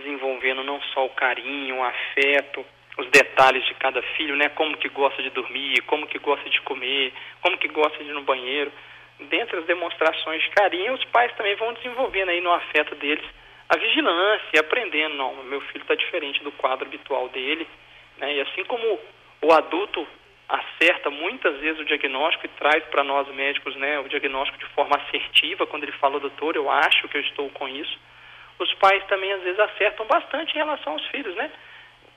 desenvolvendo 0.00 0.64
não 0.64 0.80
só 0.94 1.06
o 1.06 1.10
carinho, 1.10 1.76
o 1.76 1.84
afeto, 1.84 2.64
os 2.98 3.06
detalhes 3.08 3.64
de 3.66 3.74
cada 3.74 4.02
filho, 4.16 4.36
né? 4.36 4.48
Como 4.50 4.76
que 4.76 4.88
gosta 4.88 5.22
de 5.22 5.30
dormir, 5.30 5.80
como 5.82 6.06
que 6.06 6.18
gosta 6.18 6.48
de 6.50 6.60
comer, 6.62 7.12
como 7.40 7.56
que 7.58 7.68
gosta 7.68 8.02
de 8.02 8.10
ir 8.10 8.14
no 8.14 8.22
banheiro. 8.22 8.72
Dentre 9.20 9.58
as 9.58 9.64
demonstrações 9.64 10.42
de 10.42 10.50
carinho, 10.50 10.94
os 10.94 11.04
pais 11.06 11.32
também 11.36 11.54
vão 11.56 11.72
desenvolvendo 11.74 12.30
aí 12.30 12.40
no 12.40 12.52
afeto 12.52 12.94
deles 12.96 13.24
a 13.70 13.78
vigilância 13.78 14.60
aprendendo, 14.60 15.14
não, 15.14 15.44
meu 15.44 15.60
filho 15.60 15.82
está 15.82 15.94
diferente 15.94 16.42
do 16.42 16.50
quadro 16.50 16.86
habitual 16.86 17.28
dele, 17.28 17.68
né? 18.18 18.34
E 18.34 18.40
assim 18.40 18.64
como 18.64 18.98
o 19.42 19.52
adulto 19.52 20.04
acerta 20.48 21.08
muitas 21.08 21.56
vezes 21.58 21.80
o 21.80 21.84
diagnóstico 21.84 22.46
e 22.46 22.58
traz 22.58 22.82
para 22.86 23.04
nós 23.04 23.28
médicos, 23.28 23.76
né, 23.76 24.00
o 24.00 24.08
diagnóstico 24.08 24.58
de 24.58 24.66
forma 24.74 24.96
assertiva, 24.96 25.68
quando 25.68 25.84
ele 25.84 25.92
fala, 25.92 26.18
doutor, 26.18 26.56
eu 26.56 26.68
acho 26.68 27.06
que 27.06 27.16
eu 27.16 27.20
estou 27.20 27.48
com 27.50 27.68
isso, 27.68 27.96
os 28.62 28.74
pais 28.74 29.04
também 29.06 29.32
às 29.32 29.42
vezes 29.42 29.58
acertam 29.58 30.06
bastante 30.06 30.52
em 30.52 30.58
relação 30.58 30.92
aos 30.92 31.06
filhos, 31.06 31.34
né? 31.34 31.50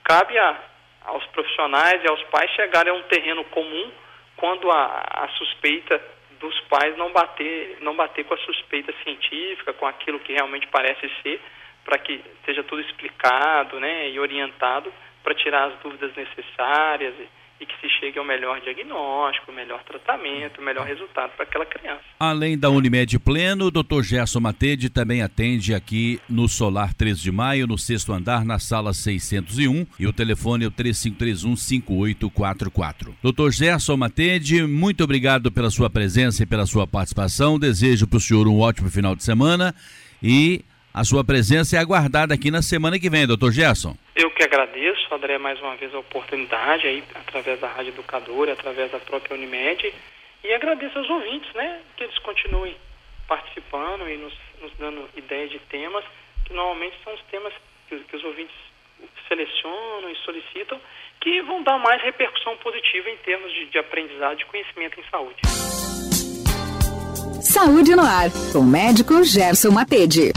Cabe 0.03 0.37
a, 0.37 0.57
aos 1.05 1.25
profissionais 1.27 2.03
e 2.03 2.07
aos 2.07 2.21
pais 2.23 2.51
chegarem 2.51 2.91
a 2.91 2.95
um 2.95 3.03
terreno 3.03 3.43
comum 3.45 3.91
quando 4.35 4.69
a, 4.71 5.03
a 5.23 5.27
suspeita 5.37 6.01
dos 6.39 6.59
pais 6.61 6.97
não 6.97 7.11
bater, 7.11 7.77
não 7.81 7.95
bater 7.95 8.25
com 8.25 8.33
a 8.33 8.37
suspeita 8.39 8.93
científica, 9.03 9.73
com 9.73 9.85
aquilo 9.85 10.19
que 10.19 10.33
realmente 10.33 10.67
parece 10.67 11.09
ser, 11.21 11.39
para 11.85 11.97
que 11.97 12.21
seja 12.45 12.63
tudo 12.63 12.81
explicado 12.81 13.79
né, 13.79 14.09
e 14.09 14.19
orientado 14.19 14.93
para 15.23 15.33
tirar 15.35 15.69
as 15.69 15.79
dúvidas 15.79 16.13
necessárias 16.15 17.13
e, 17.17 17.29
e 17.59 17.65
que 17.65 17.73
se 17.79 17.89
chegue 17.99 18.19
ao 18.19 18.25
melhor 18.25 18.59
diagnóstico, 18.61 19.51
melhor 19.51 19.83
tratamento, 19.83 20.61
melhor 20.61 20.85
resultado 20.85 21.31
para 21.31 21.43
aquela 21.43 21.65
criança. 21.65 22.03
Além 22.19 22.57
da 22.57 22.69
Unimed 22.69 23.17
Pleno, 23.19 23.67
o 23.67 23.71
Dr. 23.71 24.01
Gerson 24.01 24.39
Matede 24.39 24.89
também 24.89 25.21
atende 25.21 25.73
aqui 25.73 26.19
no 26.29 26.47
Solar 26.47 26.93
3 26.93 27.19
de 27.19 27.31
Maio, 27.31 27.67
no 27.67 27.77
sexto 27.77 28.11
andar, 28.11 28.43
na 28.43 28.59
sala 28.59 28.93
601, 28.93 29.85
e 29.99 30.07
o 30.07 30.13
telefone 30.13 30.65
é 30.65 30.67
o 30.67 30.71
3531-5844. 30.71 33.13
Dr. 33.23 33.49
Gerson 33.51 33.97
Matede, 33.97 34.65
muito 34.67 35.03
obrigado 35.03 35.51
pela 35.51 35.69
sua 35.69 35.89
presença 35.89 36.43
e 36.43 36.45
pela 36.45 36.65
sua 36.65 36.85
participação. 36.85 37.57
Desejo 37.57 38.07
para 38.07 38.17
o 38.17 38.21
senhor 38.21 38.47
um 38.47 38.59
ótimo 38.59 38.89
final 38.89 39.15
de 39.15 39.23
semana 39.23 39.73
e 40.21 40.65
a 40.93 41.03
sua 41.03 41.23
presença 41.23 41.75
é 41.75 41.79
aguardada 41.79 42.35
aqui 42.35 42.51
na 42.51 42.61
semana 42.61 42.99
que 42.99 43.09
vem, 43.09 43.25
doutor 43.25 43.51
Gerson. 43.51 43.97
Eu 44.15 44.29
que 44.29 44.43
agradeço, 44.43 45.13
André, 45.13 45.39
mais 45.39 45.59
uma 45.59 45.75
vez 45.75 45.93
a 45.95 45.99
oportunidade 45.99 46.85
aí, 46.85 47.03
através 47.15 47.59
da 47.59 47.67
Rádio 47.67 47.93
Educadora, 47.93 48.53
através 48.53 48.91
da 48.91 48.99
própria 48.99 49.35
Unimed, 49.35 49.91
e 50.43 50.53
agradeço 50.53 50.99
aos 50.99 51.09
ouvintes, 51.09 51.51
né, 51.55 51.79
que 51.97 52.03
eles 52.03 52.17
continuem 52.19 52.75
participando 53.27 54.07
e 54.07 54.17
nos, 54.17 54.33
nos 54.61 54.71
dando 54.77 55.09
ideias 55.17 55.49
de 55.49 55.59
temas, 55.59 56.03
que 56.45 56.53
normalmente 56.53 56.95
são 57.03 57.13
os 57.13 57.21
temas 57.31 57.53
que, 57.89 57.97
que 57.97 58.15
os 58.15 58.23
ouvintes 58.23 58.55
selecionam 59.27 60.09
e 60.11 60.15
solicitam, 60.17 60.79
que 61.21 61.41
vão 61.41 61.63
dar 61.63 61.79
mais 61.79 62.03
repercussão 62.03 62.55
positiva 62.57 63.09
em 63.09 63.17
termos 63.17 63.51
de, 63.51 63.65
de 63.65 63.77
aprendizado 63.79 64.39
e 64.39 64.45
conhecimento 64.45 64.99
em 64.99 65.03
saúde. 65.09 65.41
Saúde 67.41 67.95
no 67.95 68.03
ar, 68.03 68.29
com 68.51 68.59
o 68.59 68.63
médico 68.63 69.23
Gerson 69.23 69.71
Matede. 69.71 70.31